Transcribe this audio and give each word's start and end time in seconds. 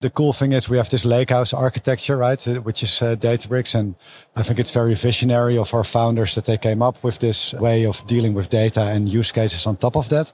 the 0.00 0.10
cool 0.10 0.32
thing 0.32 0.52
is 0.52 0.68
we 0.68 0.78
have 0.78 0.88
this 0.88 1.04
lakehouse 1.04 1.52
architecture, 1.52 2.16
right, 2.16 2.48
uh, 2.48 2.54
which 2.62 2.82
is 2.82 3.02
uh, 3.02 3.16
Databricks. 3.16 3.74
And 3.74 3.94
I 4.34 4.42
think 4.42 4.58
it's 4.58 4.72
very 4.72 4.94
visionary 4.94 5.58
of 5.58 5.74
our 5.74 5.84
founders 5.84 6.34
that 6.34 6.44
they 6.44 6.56
came 6.56 6.82
up 6.82 7.02
with 7.02 7.18
this 7.18 7.52
way 7.54 7.86
of 7.86 8.06
dealing 8.06 8.34
with 8.34 8.48
data 8.48 8.80
and 8.80 9.12
use 9.12 9.30
cases 9.30 9.66
on 9.66 9.76
top 9.76 9.96
of 9.96 10.08
that. 10.08 10.32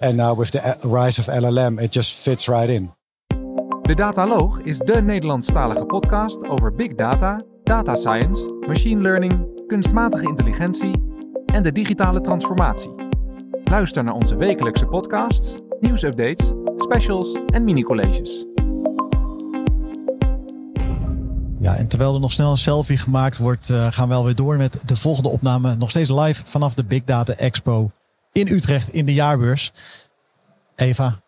And 0.00 0.16
now 0.16 0.34
with 0.34 0.52
the 0.52 0.60
uh, 0.60 0.88
rise 0.88 1.18
of 1.18 1.26
LLM, 1.26 1.80
it 1.80 1.90
just 1.90 2.16
fits 2.16 2.46
right 2.48 2.70
in. 2.70 2.92
De 3.82 3.94
Dataloog 3.94 4.60
is 4.64 4.78
de 4.78 5.02
Nederlandstalige 5.02 5.86
podcast 5.86 6.48
over 6.48 6.74
big 6.74 6.94
data, 6.94 7.40
data 7.62 7.94
science, 7.94 8.52
machine 8.66 9.00
learning, 9.00 9.46
kunstmatige 9.66 10.28
intelligentie 10.28 11.02
en 11.46 11.62
de 11.62 11.72
digitale 11.72 12.20
transformatie. 12.20 12.90
Luister 13.64 14.04
naar 14.04 14.14
onze 14.14 14.36
wekelijkse 14.36 14.86
podcasts, 14.86 15.60
nieuwsupdates, 15.80 16.52
specials 16.76 17.38
en 17.46 17.64
mini-colleges. 17.64 18.47
Ja, 21.60 21.76
en 21.76 21.88
terwijl 21.88 22.14
er 22.14 22.20
nog 22.20 22.32
snel 22.32 22.50
een 22.50 22.56
selfie 22.56 22.98
gemaakt 22.98 23.36
wordt, 23.36 23.68
uh, 23.68 23.86
gaan 23.90 24.08
we 24.08 24.14
alweer 24.14 24.34
door 24.34 24.56
met 24.56 24.78
de 24.86 24.96
volgende 24.96 25.28
opname. 25.28 25.74
Nog 25.74 25.90
steeds 25.90 26.10
live 26.10 26.42
vanaf 26.44 26.74
de 26.74 26.84
Big 26.84 27.04
Data 27.04 27.34
Expo 27.34 27.90
in 28.32 28.48
Utrecht 28.48 28.92
in 28.92 29.04
de 29.04 29.14
jaarbeurs. 29.14 29.72
Eva, 30.76 31.20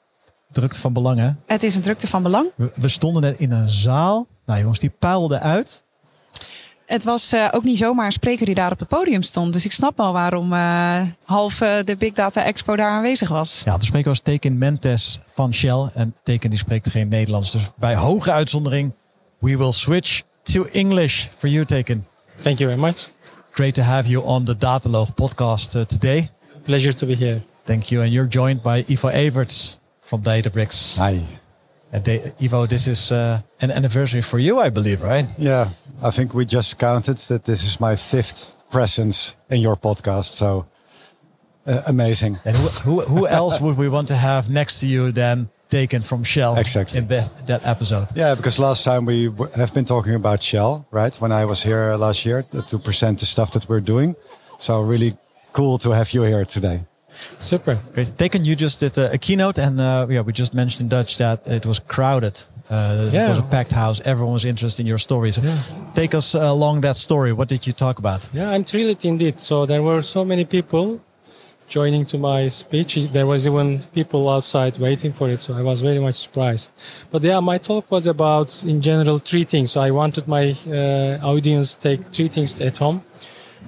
drukte 0.53 0.81
van 0.81 0.93
belang 0.93 1.19
hè? 1.19 1.31
Het 1.47 1.63
is 1.63 1.75
een 1.75 1.83
drukte 1.83 2.07
van 2.07 2.23
belang. 2.23 2.51
We, 2.55 2.71
we 2.75 2.89
stonden 2.89 3.23
net 3.23 3.39
in 3.39 3.53
een 3.53 3.69
zaal. 3.69 4.27
Nou 4.47 4.61
jongens, 4.61 4.79
die 4.79 4.93
puilde 4.99 5.41
uit. 5.41 5.83
Het 6.87 7.05
was 7.05 7.33
uh, 7.33 7.49
ook 7.51 7.65
niet 7.65 7.79
zomaar 7.79 8.07
een 8.07 8.13
spreker 8.13 8.47
die 8.47 8.55
daar 8.55 8.73
op 8.73 8.79
het 8.79 8.89
podium 8.89 9.23
stond. 9.23 9.53
Dus 9.53 9.65
ik 9.65 9.73
snap 9.73 9.97
wel 9.97 10.13
waarom 10.13 10.53
uh, 10.53 11.03
half 11.25 11.61
uh, 11.61 11.73
de 11.85 11.97
Big 11.97 12.13
Data 12.13 12.45
Expo 12.45 12.77
daar 12.77 12.91
aanwezig 12.91 13.29
was. 13.29 13.63
Ja, 13.65 13.77
de 13.77 13.85
spreker 13.85 14.09
was 14.09 14.21
Teken 14.21 14.59
Mentes 14.59 15.21
van 15.33 15.55
Shell. 15.55 15.91
En 15.95 16.15
Teken 16.23 16.51
die 16.51 16.59
spreekt 16.59 16.91
geen 16.91 17.09
Nederlands. 17.09 17.51
Dus 17.51 17.71
bij 17.77 17.97
hoge 17.97 18.33
uitzondering, 18.33 18.93
we 19.41 19.57
will 19.57 19.73
switch 19.73 20.25
to 20.45 20.67
English 20.73 21.29
for 21.29 21.49
you, 21.49 21.65
Tekin. 21.65 22.05
Thank 22.39 22.61
you 22.61 22.67
very 22.67 22.79
much. 22.79 23.09
Great 23.53 23.75
to 23.75 23.83
have 23.83 24.07
you 24.07 24.23
on 24.23 24.45
the 24.45 24.55
Dataloog 24.55 25.15
podcast 25.17 25.87
today. 25.87 26.31
Pleasure 26.65 26.93
to 26.93 27.07
be 27.07 27.15
here. 27.15 27.43
Thank 27.65 27.91
you. 27.91 28.03
And 28.03 28.13
you're 28.13 28.27
joined 28.27 28.63
by 28.63 28.85
Ivo 28.89 29.09
Everts 29.09 29.79
from 30.01 30.23
Databricks. 30.23 30.97
Hi. 30.97 31.21
And 31.93 32.05
De 32.05 32.33
Ivo, 32.41 32.67
this 32.67 32.87
is 32.87 33.11
uh, 33.11 33.41
an 33.61 33.71
anniversary 33.71 34.23
for 34.23 34.39
you, 34.39 34.61
I 34.61 34.71
believe, 34.71 35.03
right? 35.03 35.27
Yeah, 35.37 35.71
I 36.03 36.11
think 36.11 36.35
we 36.35 36.45
just 36.45 36.79
counted 36.79 37.17
that 37.29 37.45
this 37.45 37.65
is 37.65 37.81
my 37.81 37.97
fifth 37.97 38.55
presence 38.71 39.35
in 39.49 39.61
your 39.61 39.77
podcast. 39.77 40.33
So 40.33 40.67
uh, 41.67 41.83
amazing. 41.89 42.39
And 42.45 42.57
who, 42.57 42.69
who, 42.69 43.01
who 43.03 43.27
else 43.27 43.61
would 43.61 43.77
we 43.77 43.89
want 43.89 44.09
to 44.09 44.17
have 44.17 44.49
next 44.49 44.81
to 44.81 44.87
you 44.87 45.13
than 45.13 45.51
Tekin 45.71 46.03
from 46.05 46.25
Shell 46.25 46.57
exactly. 46.57 46.99
in 46.99 47.09
that, 47.09 47.47
that 47.47 47.65
episode? 47.65 48.09
Yeah, 48.15 48.35
because 48.35 48.59
last 48.59 48.85
time 48.85 49.07
we 49.07 49.31
have 49.57 49.73
been 49.73 49.85
talking 49.85 50.15
about 50.15 50.43
Shell, 50.43 50.87
right? 50.91 51.15
When 51.21 51.33
I 51.33 51.45
was 51.45 51.63
here 51.63 51.97
last 51.97 52.27
year 52.27 52.43
to 52.67 52.79
present 52.79 53.21
the 53.21 53.27
stuff 53.27 53.51
that 53.53 53.69
we're 53.69 53.81
doing. 53.81 54.17
So 54.59 54.81
really 54.83 55.13
cool 55.53 55.79
to 55.79 55.91
have 55.91 56.13
you 56.13 56.23
here 56.23 56.45
today. 56.45 56.81
Super. 57.39 57.75
Great. 57.95 58.17
Tekin, 58.17 58.45
you 58.45 58.55
just 58.55 58.81
did 58.81 58.97
a, 58.99 59.13
a 59.13 59.19
keynote, 59.19 59.59
and 59.59 59.81
uh, 59.81 60.07
yeah, 60.09 60.21
we 60.21 60.33
just 60.33 60.55
mentioned 60.55 60.83
in 60.83 60.89
Dutch 60.89 61.17
that 61.17 61.47
it 61.47 61.67
was 61.67 61.81
crowded. 61.81 62.45
Uh, 62.69 63.11
yeah. 63.13 63.27
It 63.27 63.29
was 63.31 63.39
a 63.39 63.43
packed 63.43 63.73
house. 63.73 64.01
Everyone 64.05 64.35
was 64.35 64.45
interested 64.45 64.83
in 64.83 64.87
your 64.87 64.99
stories. 64.99 65.35
So 65.35 65.43
Yeah. 65.43 65.59
Take 65.95 66.15
us 66.15 66.35
along 66.35 66.83
that 66.83 66.97
story. 66.97 67.33
What 67.33 67.49
did 67.49 67.67
you 67.67 67.73
talk 67.73 67.99
about? 67.99 68.29
Yeah, 68.33 68.51
I'm 68.51 68.63
thrilled 68.65 69.05
indeed. 69.05 69.41
So 69.41 69.67
there 69.67 69.83
were 69.83 70.03
so 70.03 70.25
many 70.25 70.45
people 70.45 71.01
joining 71.71 72.05
to 72.05 72.19
my 72.19 72.49
speech. 72.49 72.97
There 73.13 73.27
was 73.27 73.47
even 73.47 73.81
people 73.95 74.29
outside 74.29 74.77
waiting 74.79 75.13
for 75.13 75.31
it. 75.31 75.41
So 75.41 75.55
I 75.55 75.63
was 75.63 75.81
very 75.81 76.01
much 76.01 76.17
surprised. 76.17 76.71
But 77.11 77.23
yeah, 77.23 77.41
my 77.41 77.59
talk 77.59 77.91
was 77.91 78.07
about, 78.07 78.65
in 78.65 78.81
general, 78.81 79.19
three 79.19 79.45
things. 79.45 79.71
So 79.71 79.81
I 79.81 79.91
wanted 79.93 80.29
my 80.29 80.55
uh, 80.67 81.25
audience 81.25 81.75
take 81.75 82.01
three 82.07 82.29
things 82.29 82.61
at 82.61 82.77
home. 82.77 83.03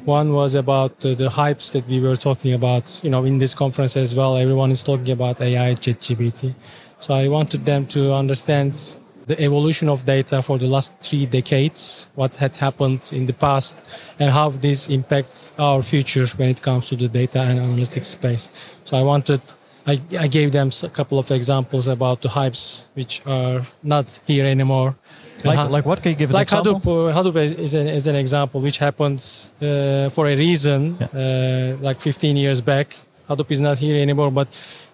One 0.05 0.33
was 0.33 0.57
about 0.57 1.01
the, 1.01 1.15
the 1.15 1.29
hypes 1.29 1.71
that 1.73 1.87
we 1.87 2.01
were 2.01 2.17
talking 2.17 2.53
about, 2.55 3.01
you 3.05 3.11
know, 3.11 3.25
in 3.25 3.39
this 3.39 3.55
conference 3.55 3.97
as 3.97 4.15
well. 4.15 4.37
Everyone 4.37 4.73
is 4.73 4.83
talking 4.83 5.11
about 5.11 5.41
AI, 5.41 5.75
ChatGPT. 5.75 6.55
So 6.99 7.15
I 7.15 7.29
wanted 7.29 7.65
them 7.65 7.87
to 7.89 8.13
understand 8.13 8.99
the 9.27 9.41
evolution 9.41 9.89
of 9.89 10.05
data 10.05 10.43
for 10.43 10.59
the 10.59 10.67
last 10.67 10.93
three 11.01 11.27
decades, 11.27 12.09
what 12.15 12.37
had 12.37 12.57
happened 12.57 13.11
in 13.13 13.27
the 13.27 13.33
past, 13.33 13.75
and 14.19 14.31
how 14.31 14.49
this 14.51 14.89
impacts 14.89 15.53
our 15.59 15.83
future 15.83 16.27
when 16.37 16.49
it 16.51 16.61
comes 16.63 16.89
to 16.89 16.97
the 16.97 17.09
data 17.09 17.41
and 17.41 17.59
analytics 17.61 18.07
space. 18.07 18.51
So 18.85 18.97
I 18.97 19.03
wanted, 19.03 19.41
I, 19.87 20.01
I 20.19 20.27
gave 20.29 20.53
them 20.53 20.71
a 20.83 20.89
couple 20.89 21.19
of 21.19 21.31
examples 21.31 21.89
about 21.89 22.21
the 22.23 22.29
hypes 22.29 22.87
which 22.95 23.25
are 23.27 23.63
not 23.83 24.21
here 24.27 24.45
anymore. 24.47 24.97
Like, 25.45 25.57
how- 25.59 25.69
like 25.69 25.87
what? 25.87 26.03
Can 26.03 26.11
you 26.13 26.17
give 26.19 26.31
an 26.31 26.35
like 26.35 26.47
example? 26.47 26.81
Hadoop, 26.81 27.11
uh, 27.11 27.23
Hadoop 27.23 27.37
is, 27.37 27.53
is, 27.53 27.75
an, 27.75 27.87
is 27.89 28.07
an 28.07 28.15
example 28.17 28.61
which 28.61 28.79
happened 28.79 29.19
uh, 29.61 30.09
for 30.11 30.29
a 30.29 30.37
reason, 30.37 30.95
uh, 31.03 31.77
like 31.81 32.01
15 32.01 32.37
years 32.37 32.61
back. 32.61 32.97
Hadoop 33.29 33.51
is 33.51 33.61
not 33.61 33.79
here 33.79 34.01
anymore, 34.01 34.31
but 34.31 34.49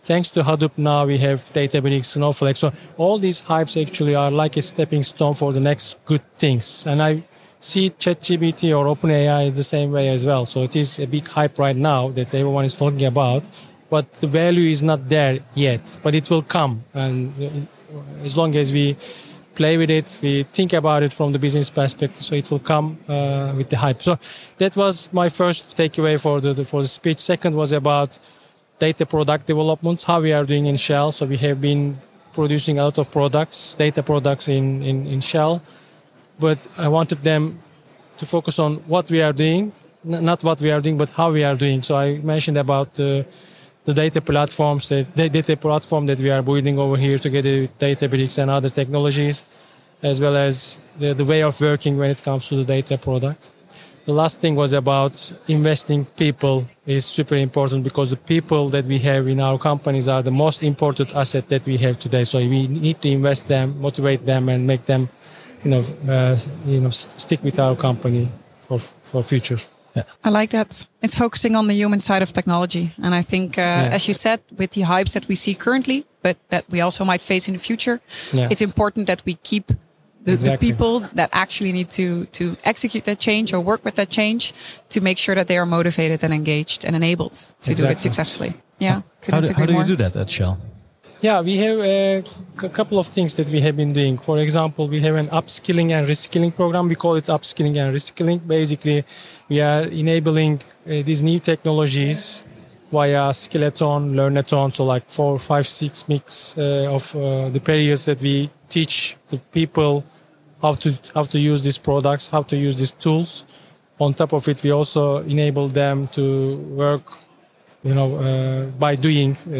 thanks 0.08 0.30
to 0.30 0.42
Hadoop 0.42 0.78
now 0.78 1.04
we 1.04 1.18
have 1.18 1.38
Databricks, 1.52 2.06
Snowflake. 2.06 2.56
So 2.56 2.72
all 2.96 3.18
these 3.18 3.42
hypes 3.42 3.74
actually 3.80 4.14
are 4.14 4.30
like 4.30 4.56
a 4.56 4.62
stepping 4.62 5.02
stone 5.02 5.34
for 5.34 5.52
the 5.52 5.60
next 5.60 6.02
good 6.06 6.24
things. 6.38 6.86
And 6.86 7.02
I 7.02 7.22
see 7.60 7.90
ChatGPT 7.90 8.62
or 8.76 8.86
OpenAI 8.94 9.54
the 9.54 9.62
same 9.74 9.92
way 9.92 10.08
as 10.08 10.24
well. 10.24 10.46
So 10.46 10.62
it 10.62 10.74
is 10.76 10.98
a 10.98 11.06
big 11.06 11.26
hype 11.28 11.58
right 11.58 11.76
now 11.76 12.08
that 12.16 12.34
everyone 12.34 12.64
is 12.64 12.74
talking 12.74 13.04
about, 13.04 13.42
but 13.90 14.10
the 14.14 14.26
value 14.26 14.70
is 14.70 14.82
not 14.82 15.10
there 15.10 15.40
yet. 15.54 15.98
But 16.02 16.14
it 16.14 16.30
will 16.30 16.42
come, 16.42 16.84
and 16.94 17.32
uh, 17.38 18.24
as 18.24 18.34
long 18.34 18.56
as 18.56 18.72
we 18.72 18.96
play 19.54 19.76
with 19.76 19.90
it, 19.90 20.18
we 20.22 20.44
think 20.58 20.72
about 20.72 21.02
it 21.02 21.12
from 21.12 21.32
the 21.32 21.38
business 21.38 21.68
perspective, 21.68 22.22
so 22.22 22.34
it 22.34 22.50
will 22.50 22.64
come 22.72 22.96
uh, 23.08 23.52
with 23.58 23.68
the 23.68 23.76
hype. 23.76 24.00
So 24.00 24.18
that 24.56 24.74
was 24.74 25.12
my 25.12 25.28
first 25.28 25.76
takeaway 25.76 26.18
for 26.18 26.40
the 26.40 26.64
for 26.64 26.80
the 26.82 26.88
speech. 26.88 27.18
Second 27.18 27.54
was 27.56 27.72
about 27.72 28.18
data 28.78 29.04
product 29.06 29.46
developments, 29.46 30.04
how 30.04 30.20
we 30.20 30.32
are 30.32 30.44
doing 30.44 30.66
in 30.66 30.76
Shell. 30.76 31.12
So 31.12 31.26
we 31.26 31.36
have 31.38 31.60
been 31.60 31.98
producing 32.32 32.78
a 32.78 32.84
lot 32.84 32.98
of 32.98 33.10
products, 33.10 33.74
data 33.74 34.02
products 34.02 34.48
in, 34.48 34.82
in, 34.82 35.06
in 35.06 35.20
Shell, 35.20 35.62
but 36.38 36.66
I 36.78 36.88
wanted 36.88 37.24
them 37.24 37.60
to 38.18 38.26
focus 38.26 38.58
on 38.58 38.76
what 38.86 39.10
we 39.10 39.22
are 39.22 39.32
doing, 39.32 39.72
n- 40.08 40.24
not 40.24 40.44
what 40.44 40.60
we 40.60 40.70
are 40.70 40.80
doing, 40.80 40.96
but 40.96 41.10
how 41.10 41.32
we 41.32 41.42
are 41.44 41.54
doing. 41.54 41.82
So 41.82 41.96
I 41.96 42.18
mentioned 42.18 42.56
about 42.56 42.94
the 42.94 43.26
the 43.88 43.94
data 43.94 44.20
platforms, 44.20 44.90
the, 44.90 45.06
the 45.14 45.30
data 45.30 45.56
platform 45.56 46.04
that 46.04 46.18
we 46.18 46.30
are 46.30 46.42
building 46.42 46.78
over 46.78 46.98
here 46.98 47.16
together 47.16 47.62
with 47.62 47.78
Databricks 47.78 48.36
and 48.36 48.50
other 48.50 48.68
technologies, 48.68 49.44
as 50.02 50.20
well 50.20 50.36
as 50.36 50.78
the, 50.98 51.14
the 51.14 51.24
way 51.24 51.42
of 51.42 51.58
working 51.58 51.96
when 51.96 52.10
it 52.10 52.22
comes 52.22 52.48
to 52.48 52.56
the 52.56 52.64
data 52.64 52.98
product. 52.98 53.50
The 54.08 54.14
last 54.14 54.40
thing 54.40 54.54
was 54.56 54.72
about 54.72 55.14
investing 55.48 56.06
people 56.16 56.64
is 56.86 57.04
super 57.04 57.34
important 57.34 57.84
because 57.84 58.08
the 58.08 58.16
people 58.16 58.70
that 58.70 58.86
we 58.86 58.98
have 59.00 59.28
in 59.28 59.38
our 59.38 59.58
companies 59.58 60.08
are 60.08 60.22
the 60.22 60.30
most 60.30 60.62
important 60.62 61.14
asset 61.14 61.46
that 61.50 61.66
we 61.66 61.76
have 61.76 61.98
today. 61.98 62.24
So 62.24 62.38
we 62.38 62.68
need 62.68 63.02
to 63.02 63.08
invest 63.10 63.48
them, 63.48 63.78
motivate 63.78 64.24
them, 64.24 64.48
and 64.48 64.66
make 64.66 64.86
them, 64.86 65.10
you 65.62 65.70
know, 65.72 65.82
uh, 66.08 66.38
you 66.64 66.80
know, 66.80 66.88
stick 66.88 67.40
with 67.44 67.58
our 67.58 67.76
company 67.76 68.30
for 68.66 68.78
for 69.02 69.22
future. 69.22 69.58
Yeah. 69.94 70.04
I 70.24 70.30
like 70.30 70.50
that. 70.56 70.86
It's 71.02 71.14
focusing 71.14 71.54
on 71.56 71.66
the 71.68 71.74
human 71.74 72.00
side 72.00 72.22
of 72.22 72.32
technology. 72.32 72.94
And 73.02 73.14
I 73.14 73.22
think, 73.22 73.58
uh, 73.58 73.94
as 73.96 74.08
you 74.08 74.14
said, 74.14 74.40
with 74.56 74.70
the 74.70 74.84
hypes 74.84 75.12
that 75.12 75.28
we 75.28 75.34
see 75.34 75.54
currently, 75.54 76.06
but 76.22 76.36
that 76.48 76.64
we 76.70 76.80
also 76.80 77.04
might 77.04 77.20
face 77.22 77.46
in 77.50 77.54
the 77.54 77.60
future, 77.60 78.00
Yeah. 78.32 78.48
it's 78.50 78.62
important 78.62 79.06
that 79.06 79.22
we 79.26 79.34
keep 79.42 79.64
the, 80.36 80.50
the 80.50 80.58
people 80.58 81.00
that 81.14 81.30
actually 81.32 81.72
need 81.72 81.90
to, 81.90 82.26
to 82.26 82.56
execute 82.64 83.04
that 83.04 83.18
change 83.18 83.52
or 83.54 83.60
work 83.60 83.84
with 83.84 83.96
that 83.96 84.10
change 84.10 84.52
to 84.90 85.00
make 85.00 85.18
sure 85.18 85.34
that 85.34 85.46
they 85.48 85.58
are 85.58 85.66
motivated 85.66 86.22
and 86.24 86.32
engaged 86.32 86.84
and 86.84 86.94
enabled 86.94 87.34
to 87.62 87.74
do 87.74 87.86
it 87.86 87.98
successfully. 87.98 88.54
Yeah. 88.78 88.94
How 88.94 89.02
couldn't 89.22 89.44
do, 89.44 89.52
how 89.54 89.66
do 89.66 89.72
you 89.74 89.84
do 89.84 89.96
that 89.96 90.16
at 90.16 90.30
Shell? 90.30 90.58
Yeah, 91.20 91.40
we 91.40 91.56
have 91.56 91.80
a 91.80 92.22
couple 92.68 92.98
of 93.00 93.08
things 93.08 93.34
that 93.34 93.48
we 93.48 93.60
have 93.60 93.76
been 93.76 93.92
doing. 93.92 94.18
For 94.18 94.38
example, 94.38 94.86
we 94.86 95.00
have 95.00 95.16
an 95.16 95.28
upskilling 95.28 95.90
and 95.90 96.06
reskilling 96.06 96.54
program. 96.54 96.86
We 96.86 96.94
call 96.94 97.16
it 97.16 97.24
upskilling 97.24 97.76
and 97.76 97.92
reskilling. 97.92 98.46
Basically, 98.46 99.04
we 99.48 99.60
are 99.60 99.82
enabling 99.82 100.60
uh, 100.86 101.02
these 101.02 101.20
new 101.20 101.40
technologies 101.40 102.44
via 102.92 103.30
Skillathon, 103.32 104.12
Learnathon, 104.12 104.72
so 104.72 104.84
like 104.84 105.10
four, 105.10 105.38
five, 105.38 105.66
six 105.66 106.08
mix 106.08 106.56
uh, 106.56 106.86
of 106.88 107.14
uh, 107.16 107.48
the 107.48 107.60
periods 107.60 108.04
that 108.04 108.20
we 108.20 108.48
teach 108.68 109.16
the 109.28 109.38
people 109.38 110.04
how 110.62 110.72
to 110.72 110.92
how 111.14 111.22
to 111.22 111.38
use 111.38 111.62
these 111.62 111.78
products, 111.78 112.28
how 112.28 112.42
to 112.42 112.56
use 112.56 112.76
these 112.76 112.92
tools. 112.92 113.44
On 113.98 114.12
top 114.12 114.32
of 114.32 114.46
it, 114.48 114.62
we 114.62 114.70
also 114.70 115.18
enable 115.18 115.68
them 115.68 116.06
to 116.08 116.56
work 116.56 117.02
you 117.82 117.94
know, 117.94 118.16
uh, 118.16 118.66
by 118.78 118.94
doing, 118.94 119.36
uh, 119.46 119.50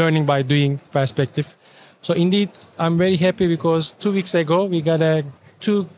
learning 0.00 0.26
by 0.26 0.42
doing 0.42 0.78
perspective. 0.92 1.54
So 2.02 2.14
indeed, 2.14 2.50
I'm 2.78 2.96
very 2.96 3.16
happy 3.16 3.46
because 3.46 3.92
two 3.92 4.12
weeks 4.12 4.34
ago 4.34 4.64
we 4.64 4.80
got 4.80 5.00
a 5.00 5.24
two 5.60 5.88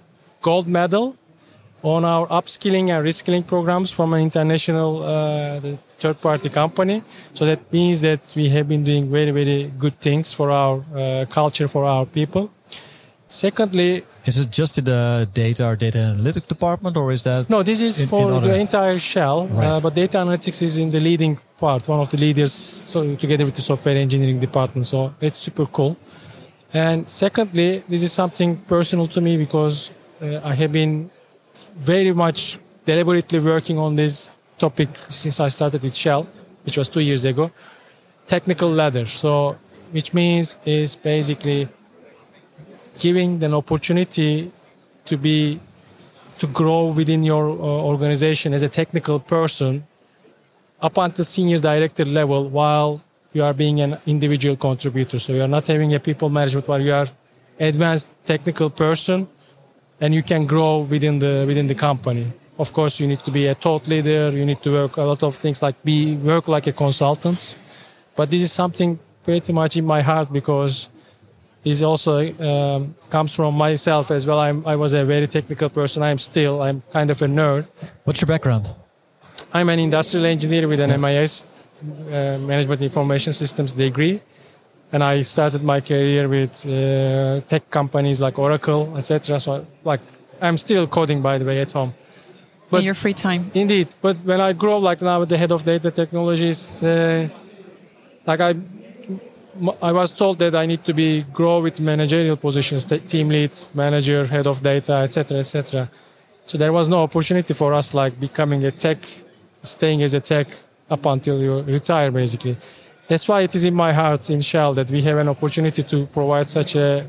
gold 0.41 0.69
medal 0.69 1.17
on 1.83 2.05
our 2.05 2.27
upskilling 2.29 2.91
and 2.91 3.07
reskilling 3.07 3.47
programs 3.47 3.91
from 3.91 4.13
an 4.13 4.21
international 4.21 5.03
uh, 5.03 5.61
third-party 5.99 6.51
company. 6.51 7.03
So 7.35 7.47
that 7.47 7.73
means 7.73 8.01
that 8.03 8.33
we 8.37 8.49
have 8.51 8.69
been 8.69 8.85
doing 8.85 9.11
very, 9.11 9.31
very 9.31 9.73
good 9.79 9.99
things 10.01 10.33
for 10.33 10.51
our 10.51 10.85
uh, 10.95 11.25
culture, 11.27 11.69
for 11.69 11.85
our 11.85 12.07
people. 12.07 12.51
Secondly, 13.31 14.03
is 14.27 14.41
it 14.41 14.51
just 14.51 14.77
in 14.77 14.85
the 14.85 15.29
data 15.33 15.65
or 15.65 15.77
data 15.77 15.99
analytics 15.99 16.49
department, 16.49 16.97
or 16.97 17.13
is 17.13 17.23
that? 17.23 17.49
No, 17.49 17.63
this 17.63 17.81
is 17.81 18.01
in, 18.01 18.09
for 18.09 18.29
in 18.29 18.37
other... 18.37 18.49
the 18.49 18.55
entire 18.57 18.99
shell. 18.99 19.47
Right. 19.47 19.67
Uh, 19.67 19.81
but 19.81 19.95
data 19.95 20.19
analytics 20.19 20.61
is 20.63 20.79
in 20.79 20.91
the 20.91 20.99
leading 20.99 21.39
part, 21.57 21.87
one 21.87 22.01
of 22.01 22.11
the 22.11 22.17
leaders. 22.17 22.53
So 22.53 23.15
together 23.15 23.45
with 23.45 23.55
the 23.55 23.63
software 23.63 23.97
engineering 23.97 24.41
department. 24.41 24.87
So 24.89 25.15
it's 25.21 25.39
super 25.39 25.67
cool. 25.67 25.97
And 26.75 27.09
secondly, 27.09 27.85
this 27.89 28.03
is 28.03 28.13
something 28.13 28.57
personal 28.57 29.07
to 29.07 29.21
me 29.21 29.37
because 29.37 29.93
uh, 30.21 30.41
I 30.43 30.55
have 30.55 30.73
been 30.73 31.09
very 31.77 32.13
much 32.13 32.59
deliberately 32.85 33.39
working 33.39 33.79
on 33.79 33.95
this 33.95 34.35
topic 34.59 34.89
since 35.09 35.39
I 35.39 35.49
started 35.49 35.83
with 35.85 35.95
Shell, 35.95 36.27
which 36.65 36.77
was 36.77 36.89
two 36.89 37.01
years 37.01 37.25
ago. 37.25 37.53
Technical 38.27 38.69
ladder. 38.69 39.07
So, 39.07 39.57
which 39.93 40.13
means 40.15 40.59
is 40.65 40.97
basically 40.97 41.69
giving 43.01 43.43
an 43.43 43.55
opportunity 43.55 44.53
to 45.07 45.17
be 45.17 45.59
to 46.41 46.47
grow 46.47 46.83
within 47.01 47.23
your 47.23 47.45
uh, 47.51 47.93
organization 47.93 48.55
as 48.55 48.63
a 48.63 48.69
technical 48.69 49.19
person 49.21 49.73
up 50.81 50.97
until 50.97 51.25
senior 51.25 51.59
director 51.59 52.05
level 52.05 52.49
while 52.49 53.01
you 53.33 53.43
are 53.45 53.53
being 53.53 53.81
an 53.81 53.99
individual 54.07 54.57
contributor. 54.57 55.19
So 55.19 55.33
you 55.35 55.43
are 55.43 55.55
not 55.57 55.67
having 55.67 55.95
a 55.95 56.01
people 56.01 56.29
management 56.31 56.67
while 56.67 56.81
you 56.81 56.93
are 56.93 57.09
advanced 57.59 58.09
technical 58.25 58.71
person 58.71 59.29
and 60.01 60.15
you 60.15 60.23
can 60.23 60.47
grow 60.47 60.79
within 60.79 61.19
the 61.19 61.45
within 61.47 61.67
the 61.67 61.75
company. 61.75 62.27
Of 62.59 62.73
course 62.73 63.01
you 63.01 63.07
need 63.07 63.21
to 63.29 63.31
be 63.31 63.47
a 63.47 63.55
thought 63.55 63.89
leader. 63.89 64.31
You 64.31 64.45
need 64.47 64.63
to 64.63 64.71
work 64.73 64.97
a 64.97 65.03
lot 65.03 65.23
of 65.23 65.37
things 65.37 65.63
like 65.63 65.77
be 65.85 65.99
work 66.17 66.49
like 66.49 66.67
a 66.67 66.73
consultant. 66.73 67.59
But 68.17 68.31
this 68.31 68.43
is 68.43 68.53
something 68.53 68.99
pretty 69.25 69.53
much 69.53 69.77
in 69.77 69.85
my 69.85 70.01
heart 70.03 70.33
because 70.33 70.89
is 71.65 71.83
also 71.83 72.19
um, 72.19 72.95
comes 73.11 73.35
from 73.35 73.55
myself 73.55 74.11
as 74.11 74.27
well. 74.27 74.39
I'm, 74.39 74.67
I 74.67 74.77
was 74.77 74.95
a 74.95 75.05
very 75.05 75.27
technical 75.27 75.69
person. 75.69 76.03
I'm 76.03 76.19
still. 76.19 76.63
I'm 76.63 76.83
kind 76.93 77.11
of 77.11 77.21
a 77.23 77.27
nerd. 77.27 77.67
What's 78.05 78.21
your 78.21 78.27
background? 78.27 78.75
I'm 79.53 79.69
an 79.69 79.79
industrial 79.79 80.27
engineer 80.27 80.69
with 80.69 80.81
an 80.81 81.01
MIS, 81.01 81.45
uh, 81.45 82.39
Management 82.39 82.83
Information 82.83 83.33
Systems 83.33 83.73
degree, 83.73 84.21
and 84.93 85.03
I 85.03 85.23
started 85.23 85.63
my 85.63 85.81
career 85.81 86.29
with 86.29 86.67
uh, 86.67 87.41
tech 87.47 87.69
companies 87.71 88.21
like 88.21 88.39
Oracle, 88.39 88.97
etc. 88.97 89.41
So, 89.41 89.67
like, 89.85 90.01
I'm 90.41 90.57
still 90.57 90.87
coding, 90.87 91.21
by 91.21 91.39
the 91.39 91.45
way, 91.45 91.61
at 91.61 91.73
home. 91.73 91.95
But 92.71 92.79
in 92.79 92.85
your 92.85 92.95
free 92.95 93.15
time. 93.15 93.51
Indeed, 93.53 93.89
but 94.01 94.17
when 94.19 94.41
I 94.41 94.53
grow, 94.53 94.79
like 94.79 95.03
now, 95.03 95.25
the 95.25 95.37
head 95.37 95.51
of 95.51 95.65
data 95.65 95.91
technologies, 95.91 96.81
uh, 96.83 97.29
like 98.25 98.41
I 98.41 98.55
I 99.83 99.93
was 99.93 100.13
told 100.13 100.39
that 100.39 100.55
I 100.55 100.67
need 100.67 100.85
to 100.85 100.95
be 100.95 101.23
grow 101.33 101.61
with 101.61 101.81
managerial 101.81 102.37
positions, 102.37 102.85
team 102.85 103.29
lead, 103.29 103.53
manager, 103.75 104.25
head 104.25 104.47
of 104.47 104.63
data, 104.63 104.95
etc., 104.95 105.39
etc. 105.39 105.91
So 106.47 106.59
there 106.59 106.73
was 106.73 106.89
no 106.89 107.03
opportunity 107.03 107.55
for 107.55 107.75
us 107.75 107.95
like 107.95 108.19
becoming 108.19 108.65
a 108.65 108.71
tech, 108.71 108.99
staying 109.63 110.03
as 110.03 110.15
a 110.15 110.21
tech 110.21 110.49
up 110.89 111.07
until 111.07 111.41
you 111.41 111.63
retire, 111.63 112.11
basically. 112.11 112.57
That's 113.09 113.29
why 113.29 113.41
it 113.41 113.55
is 113.55 113.65
in 113.65 113.75
my 113.75 113.93
heart 113.93 114.31
in 114.31 114.41
Shell 114.41 114.75
that 114.75 114.89
we 114.91 115.03
have 115.03 115.19
an 115.19 115.29
opportunity 115.29 115.83
to 115.83 116.07
provide 116.07 116.49
such 116.49 116.77
a 116.77 117.05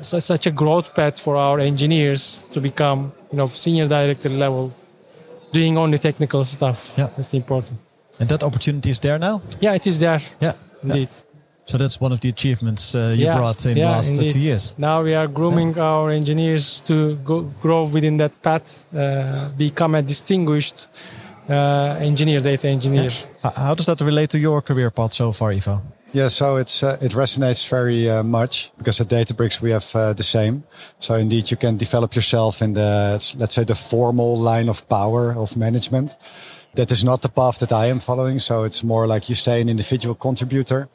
uh, 0.00 0.02
such 0.02 0.46
a 0.46 0.50
growth 0.50 0.94
path 0.94 1.18
for 1.18 1.36
our 1.36 1.58
engineers 1.58 2.44
to 2.52 2.60
become, 2.60 3.12
you 3.30 3.38
know, 3.38 3.46
senior 3.46 3.86
director 3.86 4.28
level, 4.28 4.72
doing 5.52 5.78
only 5.78 5.98
technical 5.98 6.44
stuff. 6.44 6.92
Yeah, 6.98 7.08
that's 7.16 7.32
important. 7.32 7.78
And 8.20 8.28
that 8.28 8.42
opportunity 8.42 8.90
is 8.90 9.00
there 9.00 9.18
now. 9.18 9.40
Yeah, 9.60 9.74
it 9.74 9.86
is 9.86 9.98
there. 9.98 10.20
Yeah, 10.40 10.52
indeed. 10.82 11.08
Yeah. 11.10 11.31
So 11.66 11.78
that's 11.78 12.00
one 12.00 12.12
of 12.12 12.20
the 12.20 12.28
achievements 12.28 12.94
uh, 12.94 13.14
you 13.16 13.26
yeah, 13.26 13.36
brought 13.36 13.64
in 13.66 13.74
the 13.74 13.84
last 13.84 14.10
indeed. 14.10 14.32
two 14.32 14.40
years. 14.40 14.72
Now 14.76 15.02
we 15.02 15.14
are 15.14 15.28
grooming 15.28 15.74
yeah. 15.74 15.84
our 15.84 16.10
engineers 16.10 16.80
to 16.82 17.16
go, 17.16 17.42
grow 17.62 17.84
within 17.84 18.16
that 18.16 18.42
path, 18.42 18.84
uh, 18.94 19.48
become 19.56 19.94
a 19.94 20.02
distinguished 20.02 20.88
uh, 21.48 21.96
engineer, 22.00 22.40
data 22.40 22.68
engineer. 22.68 23.10
How 23.42 23.74
does 23.74 23.86
that 23.86 24.00
relate 24.00 24.30
to 24.30 24.38
your 24.38 24.60
career 24.60 24.90
path 24.90 25.12
so 25.12 25.32
far, 25.32 25.52
Ivo? 25.52 25.80
Yeah, 26.12 26.28
so 26.28 26.56
it's 26.56 26.82
uh, 26.82 26.98
it 27.00 27.12
resonates 27.12 27.66
very 27.68 28.10
uh, 28.10 28.22
much 28.22 28.70
because 28.76 29.00
at 29.00 29.08
Databricks 29.08 29.62
we 29.62 29.70
have 29.70 29.96
uh, 29.96 30.12
the 30.12 30.22
same. 30.22 30.64
So 30.98 31.14
indeed, 31.14 31.50
you 31.50 31.56
can 31.56 31.78
develop 31.78 32.14
yourself 32.14 32.60
in 32.60 32.74
the 32.74 33.34
let's 33.38 33.54
say 33.54 33.64
the 33.64 33.74
formal 33.74 34.36
line 34.36 34.68
of 34.68 34.86
power 34.88 35.34
of 35.34 35.56
management. 35.56 36.16
That 36.74 36.90
is 36.90 37.02
not 37.02 37.22
the 37.22 37.28
path 37.28 37.58
that 37.58 37.72
I 37.72 37.86
am 37.86 37.98
following. 37.98 38.40
So 38.40 38.64
it's 38.64 38.84
more 38.84 39.06
like 39.06 39.28
you 39.30 39.34
stay 39.34 39.60
an 39.60 39.68
individual 39.68 40.14
contributor 40.14 40.88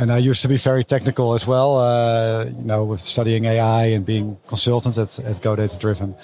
and 0.00 0.10
I 0.10 0.18
used 0.18 0.42
to 0.42 0.48
be 0.48 0.56
very 0.56 0.82
technical 0.82 1.34
as 1.34 1.46
well, 1.46 1.78
uh, 1.78 2.44
you 2.46 2.64
know, 2.64 2.84
with 2.84 3.00
studying 3.00 3.44
AI 3.44 3.84
and 3.86 4.04
being 4.04 4.38
consultant 4.46 4.96
at, 4.96 5.18
at 5.18 5.42
Go 5.42 5.54
Data 5.54 5.76
Driven. 5.76 6.14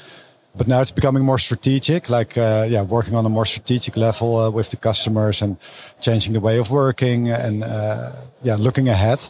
But 0.56 0.66
now 0.66 0.80
it's 0.80 0.90
becoming 0.90 1.22
more 1.22 1.38
strategic, 1.38 2.08
like, 2.08 2.38
uh, 2.38 2.66
yeah, 2.68 2.80
working 2.80 3.14
on 3.14 3.26
a 3.26 3.28
more 3.28 3.44
strategic 3.44 3.96
level 3.98 4.36
uh, 4.36 4.50
with 4.50 4.70
the 4.70 4.78
customers 4.78 5.42
and 5.42 5.58
changing 6.00 6.32
the 6.32 6.40
way 6.40 6.58
of 6.58 6.70
working 6.70 7.28
and, 7.28 7.62
uh, 7.62 8.12
yeah, 8.42 8.56
looking 8.56 8.88
ahead. 8.88 9.20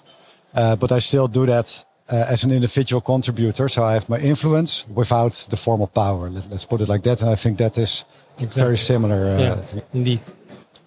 Uh, 0.55 0.77
but 0.77 0.93
I 0.93 1.01
still 1.01 1.27
do 1.27 1.45
that 1.47 1.85
uh, 2.09 2.27
as 2.29 2.45
an 2.45 2.53
individual 2.53 3.01
contributor. 3.01 3.69
So 3.69 3.83
I 3.83 3.95
have 3.95 4.09
my 4.09 4.21
influence 4.21 4.87
without 4.89 5.47
the 5.51 5.57
formal 5.57 5.89
power. 5.89 6.31
Let, 6.31 6.53
us 6.53 6.65
put 6.65 6.81
it 6.81 6.89
like 6.89 7.03
that. 7.03 7.21
And 7.21 7.31
I 7.31 7.35
think 7.35 7.59
that 7.59 7.77
is 7.77 8.05
exactly. 8.39 8.63
very 8.63 8.77
similar. 8.77 9.37
yeah, 9.37 9.81
indeed. 9.93 10.21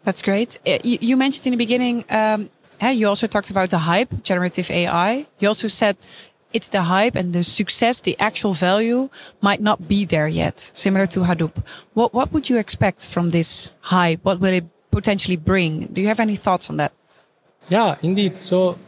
That's 0.05 0.21
great. 0.21 0.57
You, 0.65 0.97
you 1.01 1.17
mentioned 1.17 1.47
in 1.47 1.51
the 1.51 1.57
beginning, 1.57 2.05
um, 2.09 2.49
you 2.87 3.07
also 3.07 3.27
talked 3.27 3.49
about 3.51 3.69
the 3.69 3.79
hype, 3.79 4.23
generative 4.23 4.71
AI. 4.71 5.27
You 5.39 5.47
also 5.49 5.67
said 5.67 5.97
it's 6.53 6.69
the 6.69 6.83
hype 6.83 7.15
and 7.15 7.33
the 7.33 7.43
success, 7.43 8.01
the 8.01 8.17
actual 8.19 8.53
value 8.53 9.09
might 9.41 9.61
not 9.61 9.87
be 9.87 10.05
there 10.05 10.27
yet, 10.27 10.71
similar 10.73 11.05
to 11.07 11.19
Hadoop. 11.21 11.63
What, 11.93 12.13
what 12.13 12.31
would 12.31 12.49
you 12.49 12.57
expect 12.57 13.05
from 13.05 13.29
this 13.29 13.71
hype? 13.81 14.23
What 14.23 14.39
will 14.39 14.53
it 14.53 14.65
potentially 14.91 15.37
bring? 15.37 15.87
Do 15.87 16.01
you 16.01 16.07
have 16.07 16.19
any 16.19 16.35
thoughts 16.35 16.69
on 16.69 16.77
that? 16.77 16.93
Yeah, 17.69 17.97
indeed. 18.01 18.37
So 18.37 18.79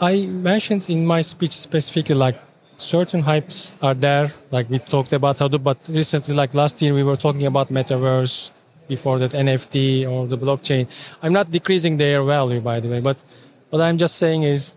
I 0.00 0.26
mentioned 0.26 0.90
in 0.90 1.06
my 1.06 1.20
speech 1.20 1.52
specifically 1.52 2.16
like 2.16 2.36
certain 2.78 3.22
hypes 3.22 3.76
are 3.82 3.94
there. 3.94 4.30
Like 4.50 4.68
we 4.68 4.78
talked 4.78 5.12
about 5.12 5.36
Hadoop, 5.36 5.62
but 5.62 5.78
recently, 5.88 6.34
like 6.34 6.54
last 6.54 6.82
year, 6.82 6.94
we 6.94 7.02
were 7.02 7.16
talking 7.16 7.46
about 7.46 7.68
metaverse, 7.68 8.50
before 8.88 9.18
that 9.18 9.32
NFT 9.32 10.08
or 10.10 10.26
the 10.26 10.38
blockchain. 10.38 10.86
I'm 11.22 11.32
not 11.32 11.50
decreasing 11.50 11.96
their 11.96 12.22
value, 12.22 12.60
by 12.60 12.80
the 12.80 12.88
way, 12.88 13.00
but 13.00 13.22
what 13.70 13.80
I'm 13.80 13.98
just 13.98 14.16
saying 14.16 14.42
is 14.42 14.72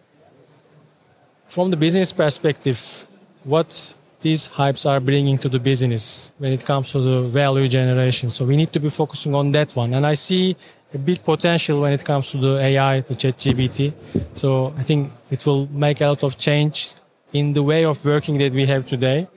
from 1.47 1.71
the 1.71 1.77
business 1.77 2.11
perspective, 2.11 3.07
what 3.43 3.95
these 4.21 4.49
hypes 4.49 4.89
are 4.89 4.99
bringing 4.99 5.37
to 5.37 5.49
the 5.49 5.59
business 5.59 6.31
when 6.37 6.51
it 6.51 6.65
comes 6.65 6.91
to 6.91 6.99
the 6.99 7.21
value 7.27 7.67
generation. 7.67 8.29
So 8.29 8.45
we 8.45 8.57
need 8.57 8.73
to 8.73 8.79
be 8.79 8.89
focusing 8.89 9.33
on 9.35 9.51
that 9.51 9.71
one. 9.73 9.93
And 9.93 10.05
I 10.05 10.15
see 10.15 10.55
a 10.93 10.97
big 10.97 11.23
potential 11.23 11.81
when 11.81 11.93
it 11.93 12.03
comes 12.03 12.31
to 12.31 12.37
the 12.37 12.57
AI, 12.59 13.01
the 13.01 13.13
ChatGPT. 13.13 13.93
So 14.33 14.73
I 14.77 14.83
think 14.83 15.11
it 15.29 15.45
will 15.45 15.67
make 15.67 16.01
a 16.01 16.07
lot 16.07 16.23
of 16.23 16.37
change 16.37 16.93
in 17.33 17.53
the 17.53 17.63
way 17.63 17.85
of 17.85 18.03
working 18.05 18.37
that 18.39 18.53
we 18.53 18.65
have 18.65 18.85
today. 18.85 19.27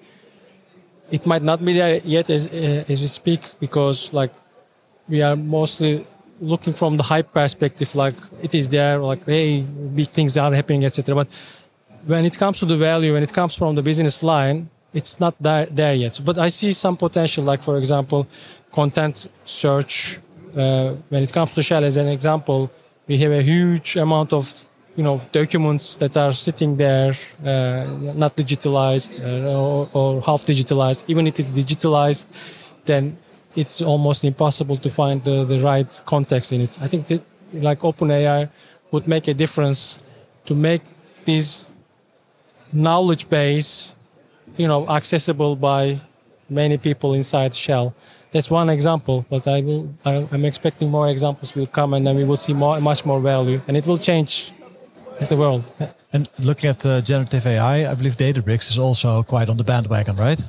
It 1.10 1.26
might 1.26 1.42
not 1.42 1.64
be 1.64 1.72
there 1.74 2.00
yet 2.04 2.30
as, 2.30 2.46
uh, 2.46 2.84
as 2.88 3.00
we 3.00 3.08
speak 3.08 3.40
because 3.58 4.12
like 4.12 4.32
we 5.10 5.22
are 5.22 5.36
mostly 5.36 6.06
looking 6.40 6.72
from 6.72 6.96
the 6.96 7.02
hype 7.02 7.32
perspective, 7.32 7.94
like 7.94 8.14
it 8.42 8.54
is 8.54 8.68
there, 8.68 8.98
like 8.98 9.24
hey, 9.26 9.62
big 9.94 10.08
things 10.08 10.36
are 10.38 10.54
happening, 10.54 10.84
etc. 10.84 11.14
But 11.14 11.28
when 12.06 12.24
it 12.24 12.38
comes 12.38 12.58
to 12.60 12.66
the 12.66 12.76
value, 12.76 13.12
when 13.12 13.22
it 13.22 13.32
comes 13.32 13.54
from 13.54 13.74
the 13.74 13.82
business 13.82 14.22
line, 14.22 14.70
it's 14.94 15.20
not 15.20 15.34
there, 15.40 15.66
there 15.66 15.94
yet. 15.94 16.20
But 16.24 16.38
I 16.38 16.48
see 16.48 16.72
some 16.72 16.96
potential, 16.96 17.44
like 17.44 17.62
for 17.62 17.76
example, 17.76 18.26
content 18.72 19.26
search. 19.44 20.18
Uh, 20.56 20.94
when 21.10 21.22
it 21.22 21.32
comes 21.32 21.52
to 21.52 21.62
Shell, 21.62 21.84
as 21.84 21.96
an 21.96 22.08
example, 22.08 22.70
we 23.06 23.18
have 23.18 23.32
a 23.32 23.42
huge 23.42 23.96
amount 23.96 24.32
of 24.32 24.64
you 24.96 25.04
know 25.04 25.20
documents 25.32 25.96
that 25.96 26.16
are 26.16 26.32
sitting 26.32 26.76
there, 26.76 27.12
uh, 27.44 27.84
not 28.14 28.36
digitalized 28.36 29.12
uh, 29.20 29.58
or, 29.58 29.88
or 29.92 30.22
half 30.22 30.42
digitalized. 30.42 31.04
Even 31.08 31.26
if 31.26 31.38
it's 31.38 31.50
digitalized, 31.50 32.24
then 32.84 33.16
it's 33.56 33.82
almost 33.82 34.24
impossible 34.24 34.76
to 34.76 34.90
find 34.90 35.24
the, 35.24 35.44
the 35.44 35.58
right 35.58 36.02
context 36.06 36.52
in 36.52 36.60
it. 36.60 36.78
I 36.80 36.86
think 36.86 37.06
that 37.06 37.22
like 37.52 37.80
OpenAI 37.80 38.48
would 38.90 39.08
make 39.08 39.28
a 39.28 39.34
difference 39.34 39.98
to 40.46 40.54
make 40.54 40.82
this 41.24 41.72
knowledge 42.72 43.28
base, 43.28 43.94
you 44.56 44.68
know, 44.68 44.88
accessible 44.88 45.56
by 45.56 46.00
many 46.48 46.76
people 46.78 47.14
inside 47.14 47.54
Shell. 47.54 47.94
That's 48.32 48.50
one 48.50 48.70
example, 48.70 49.24
but 49.28 49.48
I 49.48 49.60
will. 49.60 49.92
I, 50.04 50.28
am 50.32 50.44
expecting 50.44 50.88
more 50.88 51.08
examples 51.08 51.54
will 51.56 51.66
come, 51.66 51.94
and 51.94 52.06
then 52.06 52.16
we 52.16 52.24
will 52.24 52.36
see 52.36 52.52
more, 52.52 52.80
much 52.80 53.04
more 53.04 53.20
value, 53.20 53.60
and 53.66 53.76
it 53.76 53.86
will 53.86 53.96
change 53.98 54.52
the 55.28 55.36
world. 55.36 55.64
And 56.12 56.28
looking 56.38 56.70
at 56.70 56.86
uh, 56.86 57.00
generative 57.00 57.46
AI, 57.46 57.90
I 57.90 57.94
believe 57.94 58.16
Databricks 58.16 58.70
is 58.70 58.78
also 58.78 59.22
quite 59.22 59.48
on 59.48 59.56
the 59.56 59.64
bandwagon, 59.64 60.16
right? 60.16 60.40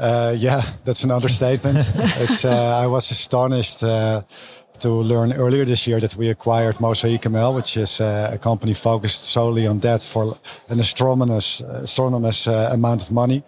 Uh, 0.00 0.34
yeah, 0.38 0.62
that's 0.84 1.04
an 1.04 1.10
understatement. 1.10 1.78
it's 2.20 2.44
uh, 2.44 2.82
I 2.82 2.86
was 2.86 3.10
astonished 3.10 3.82
uh, 3.82 4.22
to 4.78 4.88
learn 4.88 5.32
earlier 5.32 5.64
this 5.64 5.86
year 5.86 6.00
that 6.00 6.16
we 6.16 6.30
acquired 6.30 6.80
Mosaic 6.80 7.22
ML, 7.22 7.54
which 7.54 7.76
is 7.76 8.00
uh, 8.00 8.30
a 8.32 8.38
company 8.38 8.74
focused 8.74 9.24
solely 9.24 9.66
on 9.66 9.80
that 9.80 10.02
for 10.02 10.34
an 10.68 10.80
astronomous 10.80 11.60
astronomous 11.60 12.46
uh, 12.46 12.70
amount 12.72 13.02
of 13.02 13.12
money. 13.12 13.42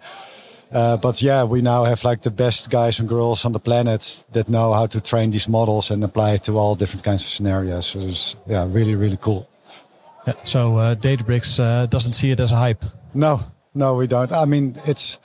Uh, 0.71 0.97
but 0.97 1.21
yeah, 1.21 1.43
we 1.43 1.61
now 1.61 1.83
have 1.85 2.03
like 2.03 2.21
the 2.21 2.31
best 2.31 2.71
guys 2.71 2.99
and 2.99 3.09
girls 3.09 3.45
on 3.45 3.51
the 3.51 3.59
planet 3.59 4.23
that 4.31 4.47
know 4.47 4.73
how 4.73 4.87
to 4.87 4.99
train 4.99 5.31
these 5.31 5.47
models 5.47 5.91
and 5.91 6.03
apply 6.03 6.33
it 6.33 6.43
to 6.43 6.57
all 6.57 6.75
different 6.75 7.03
kinds 7.03 7.23
of 7.23 7.29
scenarios. 7.29 7.85
So 7.85 7.99
it's 7.99 8.35
yeah, 8.47 8.65
really 8.67 8.95
really 8.95 9.17
cool. 9.17 9.47
Yeah, 10.27 10.33
so 10.43 10.77
uh, 10.77 10.95
Databricks 10.95 11.59
uh, 11.59 11.85
doesn't 11.87 12.13
see 12.13 12.31
it 12.31 12.39
as 12.39 12.51
a 12.51 12.55
hype. 12.55 12.85
No, 13.13 13.39
no, 13.75 13.95
we 13.95 14.07
don't. 14.07 14.31
I 14.31 14.45
mean, 14.45 14.75
it's 14.85 15.19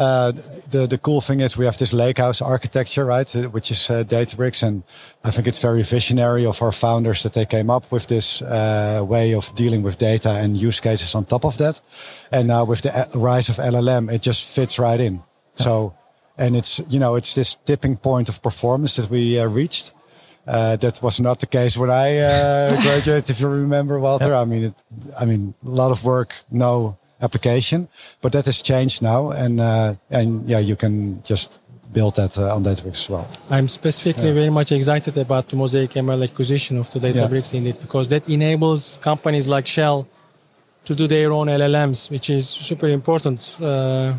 uh, 0.00 0.32
the 0.70 0.86
the 0.86 0.96
cool 0.96 1.20
thing 1.20 1.40
is 1.40 1.58
we 1.58 1.66
have 1.66 1.76
this 1.76 1.92
lakehouse 1.92 2.40
architecture, 2.40 3.04
right, 3.04 3.36
uh, 3.36 3.42
which 3.50 3.70
is 3.70 3.90
uh, 3.90 4.02
Databricks, 4.02 4.62
and 4.62 4.82
I 5.24 5.30
think 5.30 5.46
it's 5.46 5.60
very 5.60 5.82
visionary 5.82 6.46
of 6.46 6.62
our 6.62 6.72
founders 6.72 7.22
that 7.22 7.34
they 7.34 7.44
came 7.44 7.68
up 7.68 7.92
with 7.92 8.06
this 8.06 8.40
uh, 8.40 9.04
way 9.06 9.34
of 9.34 9.54
dealing 9.54 9.82
with 9.82 9.98
data 9.98 10.30
and 10.30 10.56
use 10.56 10.80
cases 10.80 11.14
on 11.14 11.26
top 11.26 11.44
of 11.44 11.58
that. 11.58 11.82
And 12.32 12.48
now 12.48 12.64
with 12.64 12.80
the 12.80 12.98
uh, 12.98 13.04
rise 13.14 13.50
of 13.50 13.56
LLM, 13.56 14.10
it 14.10 14.22
just 14.22 14.48
fits 14.48 14.78
right 14.78 14.98
in. 14.98 15.16
Yeah. 15.16 15.64
So, 15.64 15.94
and 16.38 16.56
it's 16.56 16.80
you 16.88 16.98
know 16.98 17.16
it's 17.16 17.34
this 17.34 17.56
tipping 17.66 17.98
point 17.98 18.30
of 18.30 18.40
performance 18.42 18.96
that 18.96 19.10
we 19.10 19.38
uh, 19.38 19.48
reached. 19.48 19.92
that 20.46 20.98
was 21.02 21.20
not 21.20 21.40
the 21.40 21.46
case 21.46 21.76
when 21.76 21.90
I 21.90 22.16
graduated, 22.82 23.28
if 23.28 23.40
you 23.40 23.48
remember, 23.48 24.00
Walter. 24.00 24.30
Yeah. 24.30 24.40
I 24.40 24.46
mean, 24.46 24.62
it, 24.64 24.82
I 25.20 25.26
mean, 25.26 25.52
a 25.62 25.68
lot 25.68 25.90
of 25.90 26.04
work, 26.04 26.34
no 26.50 26.96
application. 27.20 27.88
But 28.20 28.32
that 28.32 28.46
has 28.46 28.62
changed 28.62 29.02
now, 29.02 29.30
and 29.30 29.60
uh, 29.60 29.94
and 30.10 30.48
yeah, 30.48 30.58
you 30.58 30.76
can 30.76 31.22
just 31.22 31.60
build 31.92 32.16
that 32.16 32.38
uh, 32.38 32.54
on 32.54 32.62
Databricks 32.62 33.02
as 33.04 33.10
well. 33.10 33.28
I'm 33.50 33.68
specifically 33.68 34.28
yeah. 34.28 34.34
very 34.34 34.50
much 34.50 34.72
excited 34.72 35.18
about 35.18 35.48
the 35.48 35.56
Mosaic 35.56 35.90
ML 35.90 36.22
acquisition 36.22 36.78
of 36.78 36.90
the 36.90 37.00
Databricks 37.00 37.52
yeah. 37.52 37.58
indeed 37.58 37.80
because 37.80 38.08
that 38.08 38.28
enables 38.28 38.98
companies 38.98 39.48
like 39.48 39.66
Shell 39.66 40.06
to 40.84 40.94
do 40.94 41.06
their 41.06 41.32
own 41.32 41.48
LLMs, 41.48 42.10
which 42.10 42.30
is 42.30 42.48
super 42.48 42.88
important 42.88 43.56
uh, 43.60 44.14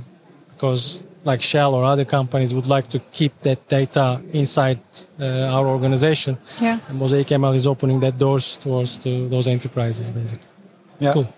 because 0.54 1.04
like 1.24 1.42
Shell 1.42 1.74
or 1.74 1.84
other 1.84 2.06
companies 2.06 2.54
would 2.54 2.66
like 2.66 2.88
to 2.90 3.00
keep 3.12 3.40
that 3.42 3.68
data 3.70 4.22
inside 4.34 4.80
uh, 5.20 5.56
our 5.56 5.68
organization. 5.68 6.38
Yeah. 6.60 6.80
And 6.90 6.98
Mosaic 7.00 7.28
ML 7.28 7.56
is 7.56 7.68
opening 7.68 8.00
that 8.02 8.18
doors 8.18 8.58
towards 8.58 8.98
to 8.98 9.30
those 9.30 9.48
enterprises 9.48 10.10
basically. 10.10 10.48
Yeah. 11.00 11.14
Cool. 11.14 11.34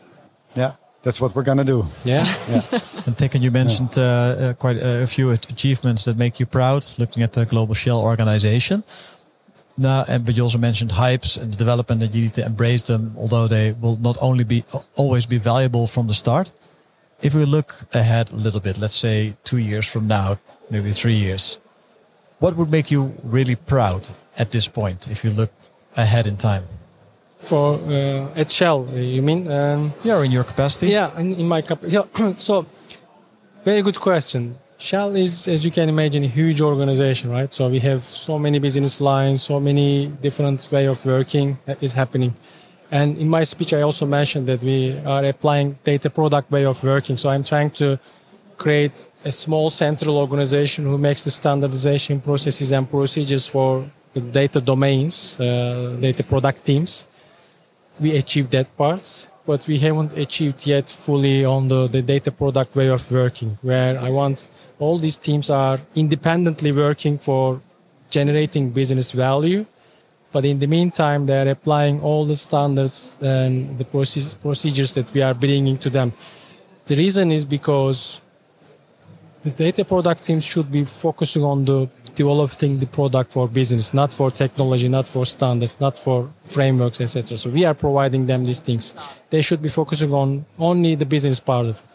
Yeah 0.55 0.73
that's 1.03 1.19
what 1.19 1.35
we're 1.35 1.43
gonna 1.43 1.65
do. 1.65 1.85
Yeah. 2.03 2.25
yeah. 2.49 2.61
and 3.05 3.17
Tekin, 3.17 3.41
you 3.43 3.51
mentioned 3.51 3.95
yeah. 3.95 4.03
uh, 4.03 4.05
uh, 4.05 4.53
quite 4.53 4.77
a 4.77 5.05
few 5.05 5.31
achievements 5.31 6.05
that 6.05 6.17
make 6.17 6.39
you 6.39 6.45
proud. 6.45 6.85
Looking 6.97 7.23
at 7.23 7.33
the 7.33 7.45
global 7.45 7.75
Shell 7.75 8.01
organization. 8.01 8.83
Now, 9.77 10.05
and 10.07 10.25
but 10.25 10.37
you 10.37 10.43
also 10.43 10.57
mentioned 10.57 10.91
hypes 10.91 11.37
and 11.37 11.51
the 11.51 11.57
development 11.57 12.01
that 12.01 12.13
you 12.13 12.23
need 12.23 12.33
to 12.35 12.45
embrace 12.45 12.83
them, 12.83 13.15
although 13.17 13.47
they 13.47 13.73
will 13.73 13.97
not 13.97 14.17
only 14.21 14.43
be 14.43 14.63
always 14.95 15.25
be 15.25 15.37
valuable 15.37 15.87
from 15.87 16.07
the 16.07 16.13
start. 16.13 16.51
If 17.21 17.33
we 17.35 17.45
look 17.45 17.85
ahead 17.93 18.31
a 18.31 18.35
little 18.35 18.59
bit, 18.59 18.77
let's 18.77 18.95
say 18.95 19.35
two 19.43 19.57
years 19.57 19.87
from 19.87 20.07
now, 20.07 20.37
maybe 20.69 20.91
three 20.91 21.15
years, 21.15 21.57
what 22.39 22.55
would 22.55 22.69
make 22.69 22.91
you 22.91 23.13
really 23.23 23.55
proud 23.55 24.09
at 24.37 24.51
this 24.51 24.67
point? 24.67 25.07
If 25.07 25.23
you 25.23 25.31
look 25.31 25.51
ahead 25.95 26.27
in 26.27 26.37
time 26.37 26.65
for 27.45 27.75
uh, 27.75 28.39
at 28.39 28.49
Shell. 28.51 28.89
You 28.93 29.21
mean? 29.21 29.51
Um, 29.51 29.93
yeah, 30.03 30.21
in 30.21 30.31
your 30.31 30.43
capacity. 30.43 30.87
Yeah, 30.87 31.17
in, 31.19 31.33
in 31.33 31.47
my 31.47 31.61
capacity. 31.61 31.95
Yeah, 31.95 32.33
so, 32.37 32.65
very 33.63 33.81
good 33.81 33.99
question. 33.99 34.57
Shell 34.77 35.15
is, 35.15 35.47
as 35.47 35.63
you 35.63 35.71
can 35.71 35.87
imagine, 35.87 36.23
a 36.23 36.27
huge 36.27 36.59
organization, 36.59 37.31
right? 37.31 37.53
So 37.53 37.69
we 37.69 37.79
have 37.79 38.03
so 38.03 38.37
many 38.37 38.59
business 38.59 38.99
lines, 38.99 39.41
so 39.41 39.59
many 39.59 40.07
different 40.07 40.67
way 40.71 40.87
of 40.87 41.05
working 41.05 41.57
that 41.65 41.81
is 41.81 41.93
happening. 41.93 42.33
And 42.91 43.17
in 43.17 43.29
my 43.29 43.43
speech, 43.43 43.73
I 43.73 43.81
also 43.81 44.05
mentioned 44.05 44.45
that 44.47 44.61
we 44.61 44.99
are 45.05 45.23
applying 45.23 45.77
data 45.83 46.09
product 46.09 46.51
way 46.51 46.65
of 46.65 46.83
working. 46.83 47.15
So 47.17 47.29
I'm 47.29 47.43
trying 47.43 47.71
to 47.71 47.97
create 48.57 49.07
a 49.23 49.31
small 49.31 49.69
central 49.69 50.17
organization 50.17 50.83
who 50.85 50.97
makes 50.97 51.23
the 51.23 51.31
standardization 51.31 52.19
processes 52.19 52.71
and 52.73 52.89
procedures 52.89 53.47
for 53.47 53.89
the 54.11 54.21
data 54.21 54.59
domains, 54.59 55.39
uh, 55.39 55.95
data 55.99 56.23
product 56.23 56.65
teams 56.65 57.05
we 57.99 58.17
achieved 58.17 58.51
that 58.51 58.75
part, 58.77 59.29
but 59.45 59.67
we 59.67 59.79
haven't 59.79 60.13
achieved 60.17 60.65
yet 60.65 60.87
fully 60.87 61.45
on 61.45 61.67
the, 61.67 61.87
the 61.87 62.01
data 62.01 62.31
product 62.31 62.75
way 62.75 62.87
of 62.87 63.11
working, 63.11 63.57
where 63.61 63.99
I 63.99 64.09
want 64.09 64.47
all 64.79 64.97
these 64.97 65.17
teams 65.17 65.49
are 65.49 65.79
independently 65.95 66.71
working 66.71 67.17
for 67.17 67.61
generating 68.09 68.71
business 68.71 69.11
value. 69.11 69.65
But 70.31 70.45
in 70.45 70.59
the 70.59 70.67
meantime, 70.67 71.25
they're 71.27 71.49
applying 71.49 72.01
all 72.01 72.25
the 72.25 72.35
standards 72.35 73.17
and 73.21 73.77
the 73.77 73.85
proce- 73.85 74.35
procedures 74.41 74.93
that 74.95 75.13
we 75.13 75.21
are 75.21 75.33
bringing 75.35 75.77
to 75.77 75.89
them. 75.89 76.13
The 76.85 76.95
reason 76.95 77.31
is 77.31 77.45
because 77.45 78.19
the 79.43 79.51
data 79.51 79.85
product 79.85 80.23
teams 80.23 80.43
should 80.43 80.71
be 80.71 80.85
focusing 80.85 81.43
on 81.43 81.65
the 81.65 81.87
developing 82.15 82.79
the 82.79 82.85
product 82.85 83.33
for 83.33 83.47
business, 83.47 83.93
not 83.93 84.13
for 84.13 84.29
technology, 84.31 84.87
not 84.89 85.07
for 85.07 85.25
standards, 85.25 85.75
not 85.79 85.97
for 85.97 86.29
frameworks, 86.45 87.01
etc. 87.01 87.37
So 87.37 87.49
we 87.49 87.65
are 87.65 87.73
providing 87.73 88.27
them 88.27 88.45
these 88.45 88.59
things. 88.59 88.93
They 89.29 89.41
should 89.41 89.61
be 89.61 89.69
focusing 89.69 90.13
on 90.13 90.45
only 90.59 90.95
the 90.95 91.05
business 91.05 91.39
part 91.39 91.65
of 91.67 91.77
it. 91.79 91.85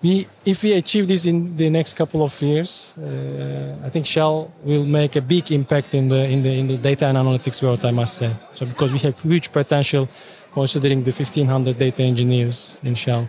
We, 0.00 0.28
if 0.44 0.62
we 0.62 0.74
achieve 0.74 1.08
this 1.08 1.26
in 1.26 1.56
the 1.56 1.68
next 1.70 1.94
couple 1.94 2.22
of 2.22 2.40
years, 2.40 2.94
uh, 2.96 3.74
I 3.84 3.88
think 3.90 4.06
Shell 4.06 4.52
will 4.62 4.84
make 4.84 5.16
a 5.16 5.20
big 5.20 5.50
impact 5.50 5.92
in 5.92 6.06
the 6.06 6.24
in 6.24 6.42
the 6.42 6.52
in 6.52 6.68
the 6.68 6.76
data 6.76 7.06
and 7.06 7.18
analytics 7.18 7.60
world. 7.64 7.84
I 7.84 7.90
must 7.90 8.16
say, 8.16 8.30
so 8.54 8.64
because 8.64 8.92
we 8.92 9.00
have 9.00 9.20
huge 9.20 9.50
potential, 9.50 10.08
considering 10.52 11.02
the 11.02 11.10
1,500 11.10 11.76
data 11.76 12.04
engineers 12.04 12.78
in 12.84 12.94
Shell. 12.94 13.28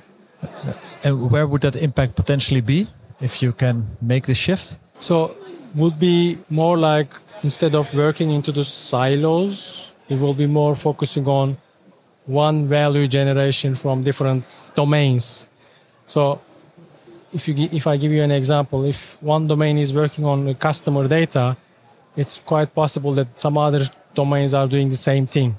And 1.04 1.32
where 1.32 1.48
would 1.48 1.62
that 1.62 1.76
impact 1.76 2.16
potentially 2.16 2.62
be 2.62 2.88
if 3.20 3.42
you 3.42 3.52
can 3.52 3.98
make 4.00 4.28
the 4.28 4.36
shift? 4.36 4.78
So 5.00 5.36
would 5.76 6.00
be 6.00 6.38
more 6.50 6.78
like 6.78 7.14
instead 7.44 7.76
of 7.76 7.94
working 7.94 8.32
into 8.32 8.52
the 8.52 8.64
silos, 8.64 9.92
it 10.08 10.20
will 10.20 10.34
be 10.34 10.48
more 10.48 10.76
focusing 10.76 11.28
on 11.28 11.58
one 12.26 12.68
value 12.68 13.08
generation 13.08 13.76
from 13.76 14.04
different 14.04 14.72
domains. 14.76 15.48
So 16.08 16.42
if 17.34 17.48
you 17.48 17.70
if 17.72 17.88
I 17.88 17.98
give 17.98 18.12
you 18.12 18.24
an 18.24 18.32
example, 18.32 18.86
if 18.86 19.18
one 19.22 19.48
domain 19.48 19.78
is 19.78 19.94
working 19.94 20.26
on 20.26 20.54
customer 20.56 21.08
data, 21.08 21.58
it's 22.16 22.40
quite 22.40 22.74
possible 22.74 23.14
that 23.14 23.40
some 23.40 23.58
other 23.58 23.82
domains 24.14 24.54
are 24.54 24.68
doing 24.68 24.90
the 24.90 24.98
same 24.98 25.26
thing. 25.26 25.56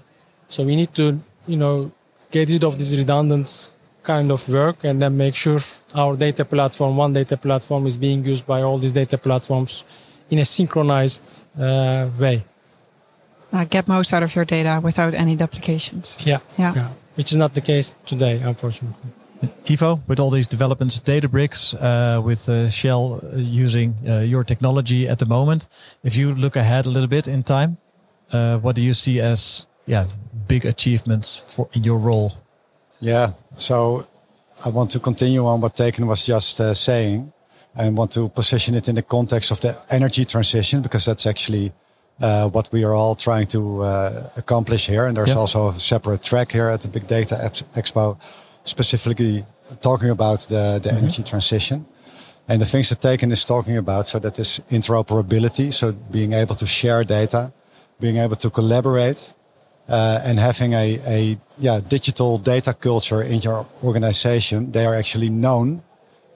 So 0.48 0.64
we 0.64 0.76
need 0.76 0.92
to, 0.94 1.18
you 1.46 1.56
know, 1.56 1.92
get 2.30 2.50
rid 2.50 2.64
of 2.64 2.78
this 2.78 2.94
redundant 2.96 3.70
kind 4.02 4.30
of 4.30 4.48
work 4.48 4.84
and 4.84 5.00
then 5.00 5.16
make 5.16 5.34
sure 5.34 5.58
our 5.94 6.16
data 6.16 6.44
platform, 6.44 6.96
one 6.96 7.12
data 7.12 7.36
platform, 7.36 7.86
is 7.86 7.96
being 7.96 8.24
used 8.24 8.46
by 8.46 8.62
all 8.62 8.78
these 8.78 8.92
data 8.92 9.18
platforms 9.18 9.84
in 10.30 10.38
a 10.38 10.44
synchronized 10.44 11.46
uh, 11.58 12.08
way. 12.18 12.44
Uh, 13.52 13.64
get 13.64 13.88
most 13.88 14.12
out 14.12 14.22
of 14.22 14.34
your 14.34 14.44
data 14.44 14.80
without 14.82 15.12
any 15.12 15.34
duplications. 15.34 16.16
Yeah, 16.20 16.38
yeah, 16.56 16.74
yeah, 16.74 16.88
which 17.16 17.32
is 17.32 17.36
not 17.36 17.54
the 17.54 17.60
case 17.60 17.94
today, 18.06 18.40
unfortunately. 18.40 19.10
Ivo, 19.68 20.00
with 20.06 20.20
all 20.20 20.30
these 20.30 20.46
developments, 20.46 21.00
Databricks, 21.00 21.74
uh, 21.80 22.20
with 22.20 22.48
uh, 22.48 22.68
Shell 22.68 23.20
uh, 23.22 23.36
using 23.36 23.94
uh, 24.06 24.20
your 24.20 24.44
technology 24.44 25.08
at 25.08 25.18
the 25.18 25.26
moment, 25.26 25.66
if 26.04 26.14
you 26.14 26.34
look 26.34 26.56
ahead 26.56 26.86
a 26.86 26.90
little 26.90 27.08
bit 27.08 27.26
in 27.26 27.42
time, 27.42 27.78
uh, 28.32 28.58
what 28.58 28.76
do 28.76 28.82
you 28.82 28.94
see 28.94 29.20
as 29.20 29.66
yeah 29.86 30.06
big 30.46 30.64
achievements 30.64 31.42
for 31.46 31.68
in 31.72 31.84
your 31.84 31.98
role? 31.98 32.32
Yeah, 33.00 33.32
so 33.56 34.06
I 34.64 34.68
want 34.68 34.90
to 34.90 34.98
continue 34.98 35.46
on 35.46 35.60
what 35.60 35.74
Tekin 35.74 36.06
was 36.06 36.26
just 36.26 36.60
uh, 36.60 36.74
saying 36.74 37.32
and 37.74 37.96
want 37.96 38.12
to 38.12 38.28
position 38.28 38.74
it 38.74 38.88
in 38.88 38.94
the 38.94 39.02
context 39.02 39.50
of 39.50 39.60
the 39.60 39.74
energy 39.90 40.24
transition 40.24 40.82
because 40.82 41.06
that's 41.06 41.26
actually 41.26 41.72
uh, 42.20 42.48
what 42.48 42.70
we 42.72 42.84
are 42.84 42.94
all 42.94 43.14
trying 43.14 43.46
to 43.46 43.82
uh, 43.82 44.28
accomplish 44.36 44.86
here. 44.86 45.06
And 45.06 45.16
there's 45.16 45.28
yep. 45.28 45.38
also 45.38 45.68
a 45.68 45.78
separate 45.80 46.22
track 46.22 46.52
here 46.52 46.68
at 46.68 46.82
the 46.82 46.88
Big 46.88 47.06
Data 47.06 47.36
Expo, 47.74 48.18
specifically 48.64 49.46
talking 49.80 50.10
about 50.10 50.40
the, 50.40 50.78
the 50.82 50.90
mm-hmm. 50.90 50.98
energy 50.98 51.22
transition. 51.22 51.86
And 52.48 52.60
the 52.60 52.66
things 52.66 52.88
that 52.88 53.00
Tekin 53.00 53.30
is 53.30 53.44
talking 53.44 53.76
about, 53.76 54.08
so 54.08 54.18
that 54.18 54.38
is 54.38 54.60
interoperability, 54.70 55.72
so 55.72 55.92
being 55.92 56.32
able 56.32 56.56
to 56.56 56.66
share 56.66 57.04
data, 57.04 57.52
being 58.00 58.16
able 58.16 58.36
to 58.36 58.50
collaborate, 58.50 59.34
uh, 59.90 60.20
and 60.24 60.38
having 60.38 60.72
a, 60.72 60.98
a 61.06 61.38
yeah 61.58 61.80
digital 61.80 62.38
data 62.38 62.72
culture 62.72 63.22
in 63.22 63.40
your 63.40 63.66
organization, 63.82 64.70
they 64.72 64.86
are 64.86 64.94
actually 64.94 65.30
known 65.30 65.82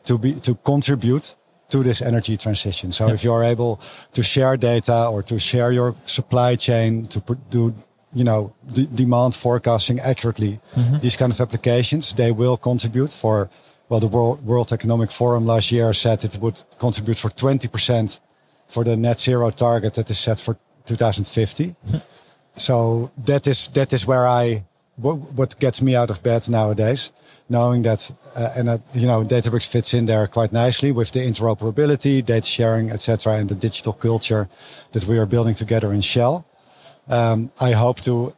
to 0.04 0.18
be 0.18 0.34
to 0.40 0.54
contribute 0.64 1.36
to 1.70 1.82
this 1.82 2.02
energy 2.02 2.36
transition. 2.36 2.92
So 2.92 3.08
if 3.08 3.24
you 3.24 3.32
are 3.32 3.44
able 3.44 3.80
to 4.12 4.22
share 4.22 4.56
data 4.56 5.06
or 5.06 5.22
to 5.22 5.38
share 5.38 5.72
your 5.72 5.94
supply 6.04 6.56
chain 6.56 7.04
to 7.06 7.20
do 7.50 7.74
you 8.12 8.24
know 8.24 8.52
demand 8.94 9.34
forecasting 9.34 10.00
accurately, 10.00 10.60
mm-hmm. 10.74 10.98
these 10.98 11.16
kind 11.16 11.32
of 11.32 11.40
applications 11.40 12.12
they 12.12 12.32
will 12.32 12.56
contribute 12.56 13.12
for 13.12 13.48
well, 13.88 14.00
the 14.00 14.08
World, 14.08 14.44
World 14.44 14.72
Economic 14.72 15.10
Forum 15.10 15.46
last 15.46 15.70
year 15.70 15.92
said 15.92 16.24
it 16.24 16.38
would 16.40 16.62
contribute 16.78 17.18
for 17.18 17.28
20% 17.28 18.18
for 18.66 18.82
the 18.82 18.96
net 18.96 19.20
zero 19.20 19.50
target 19.50 19.94
that 19.94 20.08
is 20.10 20.18
set 20.18 20.40
for 20.40 20.56
2050. 20.86 21.76
So 22.54 23.10
that 23.26 23.46
is 23.46 23.68
that 23.74 23.92
is 23.92 24.06
where 24.06 24.26
I 24.26 24.64
what, 24.96 25.16
what 25.32 25.58
gets 25.58 25.82
me 25.82 25.96
out 25.96 26.10
of 26.10 26.22
bed 26.22 26.48
nowadays, 26.48 27.12
knowing 27.48 27.82
that 27.82 28.10
uh, 28.36 28.50
and 28.56 28.68
uh, 28.68 28.78
you 28.94 29.06
know 29.06 29.24
Databricks 29.24 29.68
fits 29.68 29.94
in 29.94 30.06
there 30.06 30.26
quite 30.26 30.52
nicely 30.52 30.92
with 30.92 31.10
the 31.12 31.20
interoperability, 31.20 32.24
data 32.24 32.46
sharing, 32.46 32.90
etc., 32.90 33.34
and 33.34 33.48
the 33.48 33.54
digital 33.54 33.92
culture 33.92 34.48
that 34.92 35.04
we 35.06 35.18
are 35.18 35.26
building 35.26 35.54
together 35.54 35.92
in 35.92 36.00
Shell. 36.00 36.46
Um, 37.08 37.50
I 37.60 37.72
hope 37.72 38.00
to 38.02 38.34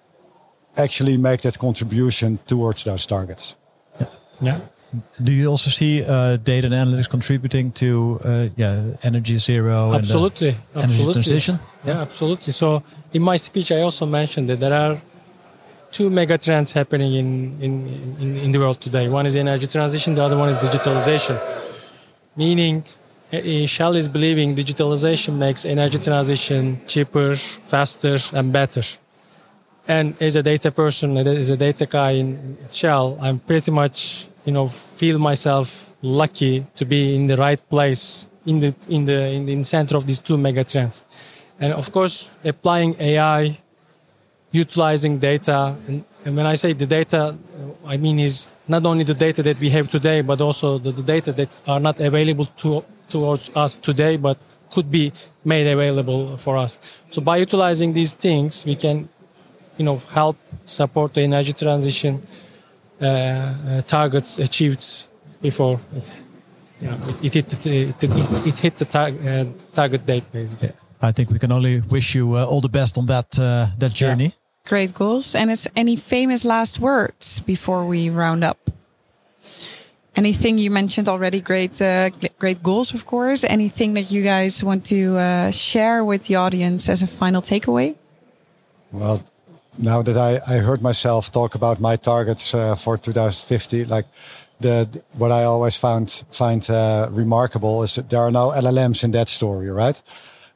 actually 0.77 1.17
make 1.17 1.43
that 1.43 1.59
contribution 1.59 2.39
towards 2.47 2.85
those 2.85 3.07
targets. 3.07 3.57
Yeah. 4.01 4.07
yeah. 4.41 4.61
Do 5.23 5.33
you 5.33 5.49
also 5.49 5.71
see 5.71 6.05
uh, 6.05 6.37
data 6.37 6.67
and 6.67 6.75
analytics 6.75 7.11
contributing 7.11 7.73
to 7.73 8.21
uh, 8.25 8.49
yeah 8.57 8.97
energy 9.03 9.37
zero 9.37 9.93
absolutely 9.93 10.51
and 10.51 10.59
uh, 10.77 10.81
absolutely. 10.81 11.03
energy 11.03 11.13
transition? 11.13 11.59
Yeah, 11.85 12.01
absolutely. 12.01 12.53
So 12.53 12.83
in 13.13 13.23
my 13.23 13.37
speech, 13.37 13.73
I 13.73 13.81
also 13.81 14.07
mentioned 14.07 14.49
that 14.49 14.61
there 14.61 14.73
are 14.73 15.01
two 15.91 16.11
mega 16.11 16.39
trends 16.39 16.73
happening 16.73 17.15
in, 17.15 17.29
in, 17.61 18.17
in, 18.21 18.37
in 18.37 18.53
the 18.53 18.59
world 18.59 18.81
today. 18.81 19.09
One 19.09 19.27
is 19.27 19.35
energy 19.35 19.67
transition, 19.67 20.15
the 20.15 20.23
other 20.23 20.37
one 20.37 20.51
is 20.51 20.57
digitalization. 20.59 21.37
Meaning, 22.37 22.85
uh, 23.33 23.67
Shell 23.67 23.97
is 23.97 24.09
believing 24.09 24.55
digitalization 24.55 25.37
makes 25.37 25.65
energy 25.65 25.99
transition 25.99 26.81
cheaper, 26.87 27.35
faster, 27.35 28.17
and 28.33 28.53
better. 28.53 28.83
And 29.89 30.21
as 30.21 30.37
a 30.37 30.43
data 30.43 30.71
person, 30.71 31.17
as 31.17 31.51
a 31.51 31.57
data 31.57 31.87
guy 31.87 32.11
in 32.11 32.57
Shell, 32.71 33.19
I'm 33.21 33.39
pretty 33.39 33.71
much 33.71 34.29
you 34.47 34.53
know 34.53 34.67
feel 35.01 35.19
myself 35.19 35.95
lucky 36.03 36.67
to 36.77 36.85
be 36.85 37.15
in 37.15 37.27
the 37.27 37.37
right 37.37 37.61
place 37.69 38.27
in 38.47 38.61
the 38.61 38.75
in 38.89 39.05
the 39.05 39.19
in 39.33 39.45
the 39.47 39.65
center 39.65 39.97
of 39.97 40.07
these 40.07 40.21
two 40.21 40.39
mega 40.39 40.65
trends. 40.65 41.05
And 41.61 41.73
of 41.73 41.91
course 41.93 42.31
applying 42.45 42.95
ai 43.01 43.59
utilizing 44.53 45.19
data 45.19 45.77
and, 45.89 46.05
and, 46.25 46.37
when 46.37 46.47
i 46.47 46.55
say 46.55 46.73
the 46.73 46.87
data 46.87 47.37
i 47.85 47.97
mean 47.97 48.19
is 48.19 48.55
not 48.69 48.87
only 48.87 49.05
the 49.05 49.19
data 49.27 49.43
that 49.43 49.59
we 49.59 49.69
have 49.71 49.87
today 49.91 50.23
but 50.23 50.41
also 50.41 50.79
the, 50.79 50.93
the 50.93 51.03
data 51.03 51.33
that 51.33 51.61
are 51.67 51.81
not 51.81 51.99
available 52.01 52.47
to 52.57 52.85
towards 53.09 53.51
us 53.55 53.77
today 53.77 54.17
but 54.17 54.39
could 54.71 54.91
be 54.91 55.13
made 55.45 55.67
available 55.67 56.37
for 56.37 56.57
us. 56.57 56.79
So 57.11 57.23
by 57.23 57.37
utilizing 57.37 57.93
these 57.93 58.13
things 58.13 58.65
we 58.65 58.77
can 58.77 59.09
you 59.79 59.85
know 59.85 59.97
help 60.13 60.37
support 60.67 61.15
the 61.15 61.23
energy 61.23 61.53
transition 61.53 62.15
uh, 62.17 62.21
uh, 62.21 62.46
targets 63.87 64.39
achieved 64.39 65.09
before 65.43 65.81
it, 65.95 66.13
you 66.81 66.89
know, 66.89 66.99
it, 67.09 67.25
it, 67.25 67.35
hit, 67.35 67.49
the, 67.49 67.71
it, 67.89 68.47
it, 68.47 68.59
hit 68.59 68.77
the 68.79 68.85
tar 68.85 69.09
uh, 69.09 69.45
target 69.73 70.07
date 70.07 70.25
basically. 70.33 70.69
Yeah. 70.69 71.09
I 71.09 71.13
think 71.13 71.31
we 71.31 71.39
can 71.39 71.53
only 71.53 71.83
wish 71.83 72.15
you 72.15 72.37
all 72.37 72.61
the 72.61 72.69
best 72.69 72.99
on 72.99 73.07
that 73.07 73.31
that 73.79 73.93
journey. 73.95 74.25
Yeah. 74.25 74.69
Great 74.69 74.95
goals. 74.95 75.35
And 75.35 75.51
is 75.51 75.69
any 75.77 75.97
famous 75.97 76.45
last 76.45 76.81
words 76.81 77.41
before 77.41 77.87
we 77.87 78.11
round 78.11 78.43
up? 78.43 78.59
Anything 80.17 80.59
you 80.59 80.71
mentioned 80.71 81.09
already? 81.09 81.41
Great, 81.41 81.81
uh, 81.81 82.11
great 82.39 82.63
goals, 82.63 82.95
of 82.95 83.05
course. 83.05 83.45
Anything 83.45 83.95
that 83.95 84.11
you 84.11 84.23
guys 84.23 84.65
want 84.65 84.85
to 84.87 85.19
uh, 85.19 85.51
share 85.51 86.05
with 86.05 86.27
the 86.27 86.37
audience 86.37 86.89
as 86.89 87.03
a 87.03 87.07
final 87.07 87.43
takeaway? 87.43 87.95
Well, 88.93 89.23
now 89.79 90.03
that 90.03 90.17
I, 90.17 90.41
I 90.55 90.59
heard 90.59 90.83
myself 90.83 91.31
talk 91.31 91.55
about 91.55 91.81
my 91.81 91.97
targets 91.97 92.55
uh, 92.55 92.75
for 92.75 92.97
2050, 92.97 93.85
like 93.85 94.07
the 94.61 95.03
what 95.13 95.31
I 95.31 95.45
always 95.45 95.77
found 95.77 96.25
find 96.31 96.69
uh, 96.71 97.09
remarkable 97.11 97.83
is 97.83 97.95
that 97.95 98.09
there 98.11 98.21
are 98.21 98.31
no 98.31 98.51
LLMs 98.51 99.05
in 99.05 99.11
that 99.13 99.29
story, 99.29 99.71
right? 99.71 100.01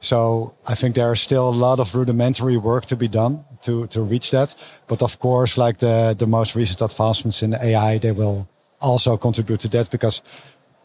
So 0.00 0.54
I 0.66 0.74
think 0.74 0.94
there 0.94 1.12
is 1.12 1.20
still 1.20 1.48
a 1.48 1.50
lot 1.50 1.78
of 1.78 1.94
rudimentary 1.94 2.56
work 2.56 2.86
to 2.86 2.96
be 2.96 3.08
done 3.08 3.44
to 3.62 3.86
to 3.88 4.02
reach 4.02 4.30
that. 4.30 4.54
But 4.86 5.02
of 5.02 5.18
course, 5.18 5.58
like 5.58 5.78
the 5.78 6.14
the 6.18 6.26
most 6.26 6.56
recent 6.56 6.80
advancements 6.80 7.42
in 7.42 7.54
AI, 7.54 7.98
they 7.98 8.12
will 8.12 8.48
also 8.80 9.16
contribute 9.16 9.60
to 9.60 9.68
that 9.68 9.90
because 9.90 10.22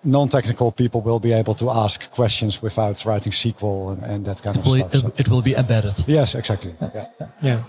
non-technical 0.04 0.72
people 0.72 1.02
will 1.02 1.20
be 1.20 1.34
able 1.34 1.54
to 1.56 1.70
ask 1.70 2.12
questions 2.12 2.62
without 2.62 3.04
writing 3.06 3.32
SQL 3.32 3.94
and, 3.94 4.04
and 4.04 4.26
that 4.26 4.42
kind 4.44 4.56
it 4.56 4.60
of 4.60 4.66
will, 4.66 4.76
stuff. 4.76 4.94
It, 4.94 5.00
so. 5.00 5.14
it, 5.18 5.30
will 5.30 5.42
be 5.42 5.56
embedded. 5.56 6.04
Yes, 6.08 6.36
exactly. 6.36 6.76
Yeah. 6.80 7.08
yeah. 7.42 7.64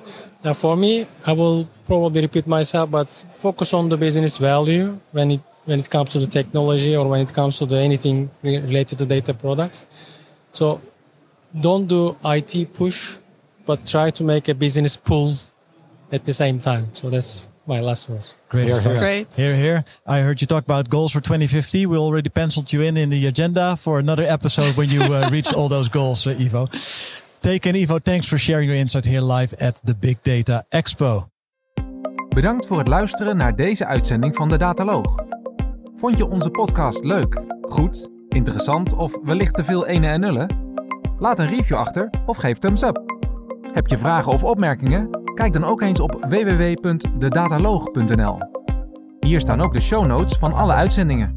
Now, 0.46 0.52
for 0.52 0.76
me, 0.76 1.08
I 1.26 1.32
will 1.32 1.68
probably 1.86 2.20
repeat 2.20 2.46
myself, 2.46 2.88
but 2.88 3.08
focus 3.34 3.74
on 3.74 3.88
the 3.88 3.96
business 3.96 4.36
value 4.36 4.96
when 5.10 5.32
it 5.32 5.40
when 5.64 5.80
it 5.80 5.90
comes 5.90 6.12
to 6.12 6.20
the 6.20 6.28
technology 6.28 6.94
or 6.94 7.08
when 7.08 7.20
it 7.20 7.32
comes 7.34 7.58
to 7.58 7.66
the 7.66 7.78
anything 7.78 8.30
related 8.44 8.96
to 8.98 9.06
data 9.06 9.34
products. 9.34 9.86
So, 10.52 10.80
don't 11.66 11.88
do 11.88 12.16
IT 12.24 12.72
push, 12.74 13.16
but 13.66 13.84
try 13.84 14.10
to 14.10 14.22
make 14.22 14.48
a 14.48 14.54
business 14.54 14.96
pull 14.96 15.34
at 16.12 16.24
the 16.24 16.32
same 16.32 16.60
time. 16.60 16.94
So 16.94 17.10
that's 17.10 17.48
my 17.66 17.80
last 17.80 18.08
words. 18.08 18.36
Great. 18.48 18.66
Here, 18.68 18.80
here. 18.80 18.98
Great. 18.98 19.26
Here, 19.34 19.56
here. 19.56 19.84
I 20.06 20.20
heard 20.20 20.40
you 20.40 20.46
talk 20.46 20.62
about 20.62 20.88
goals 20.88 21.10
for 21.10 21.20
2050. 21.20 21.86
We 21.86 21.96
already 21.98 22.30
penciled 22.30 22.72
you 22.72 22.82
in 22.82 22.96
in 22.96 23.10
the 23.10 23.26
agenda 23.26 23.74
for 23.74 23.98
another 23.98 24.22
episode 24.22 24.76
when 24.76 24.90
you 24.90 25.02
uh, 25.02 25.28
reach 25.32 25.52
all 25.52 25.68
those 25.68 25.88
goals, 25.88 26.24
uh, 26.24 26.38
Ivo. 26.38 26.68
Take 27.46 27.68
and 27.68 27.76
Ivo, 27.76 27.98
thanks 27.98 28.28
for 28.28 28.38
sharing 28.38 28.68
your 28.68 28.80
insight 28.80 29.04
here 29.04 29.22
live 29.22 29.56
at 29.56 29.80
the 29.84 29.94
Big 30.00 30.16
Data 30.22 30.64
Expo. 30.68 31.28
Bedankt 32.28 32.66
voor 32.66 32.78
het 32.78 32.88
luisteren 32.88 33.36
naar 33.36 33.56
deze 33.56 33.86
uitzending 33.86 34.34
van 34.34 34.48
de 34.48 34.58
Dataloog. 34.58 35.24
Vond 35.94 36.18
je 36.18 36.26
onze 36.26 36.50
podcast 36.50 37.04
leuk, 37.04 37.42
goed, 37.60 38.10
interessant 38.28 38.94
of 38.94 39.18
wellicht 39.22 39.54
te 39.54 39.64
veel 39.64 39.86
ene 39.86 40.06
en 40.06 40.20
nullen? 40.20 40.56
Laat 41.18 41.38
een 41.38 41.48
review 41.48 41.76
achter 41.76 42.10
of 42.26 42.36
geef 42.36 42.58
thumbs 42.58 42.82
up. 42.82 43.02
Heb 43.72 43.86
je 43.86 43.98
vragen 43.98 44.32
of 44.32 44.44
opmerkingen? 44.44 45.10
Kijk 45.34 45.52
dan 45.52 45.64
ook 45.64 45.80
eens 45.80 46.00
op 46.00 46.26
www.dedataloog.nl. 46.28 48.38
Hier 49.20 49.40
staan 49.40 49.60
ook 49.60 49.72
de 49.72 49.80
show 49.80 50.06
notes 50.06 50.38
van 50.38 50.52
alle 50.52 50.72
uitzendingen. 50.72 51.36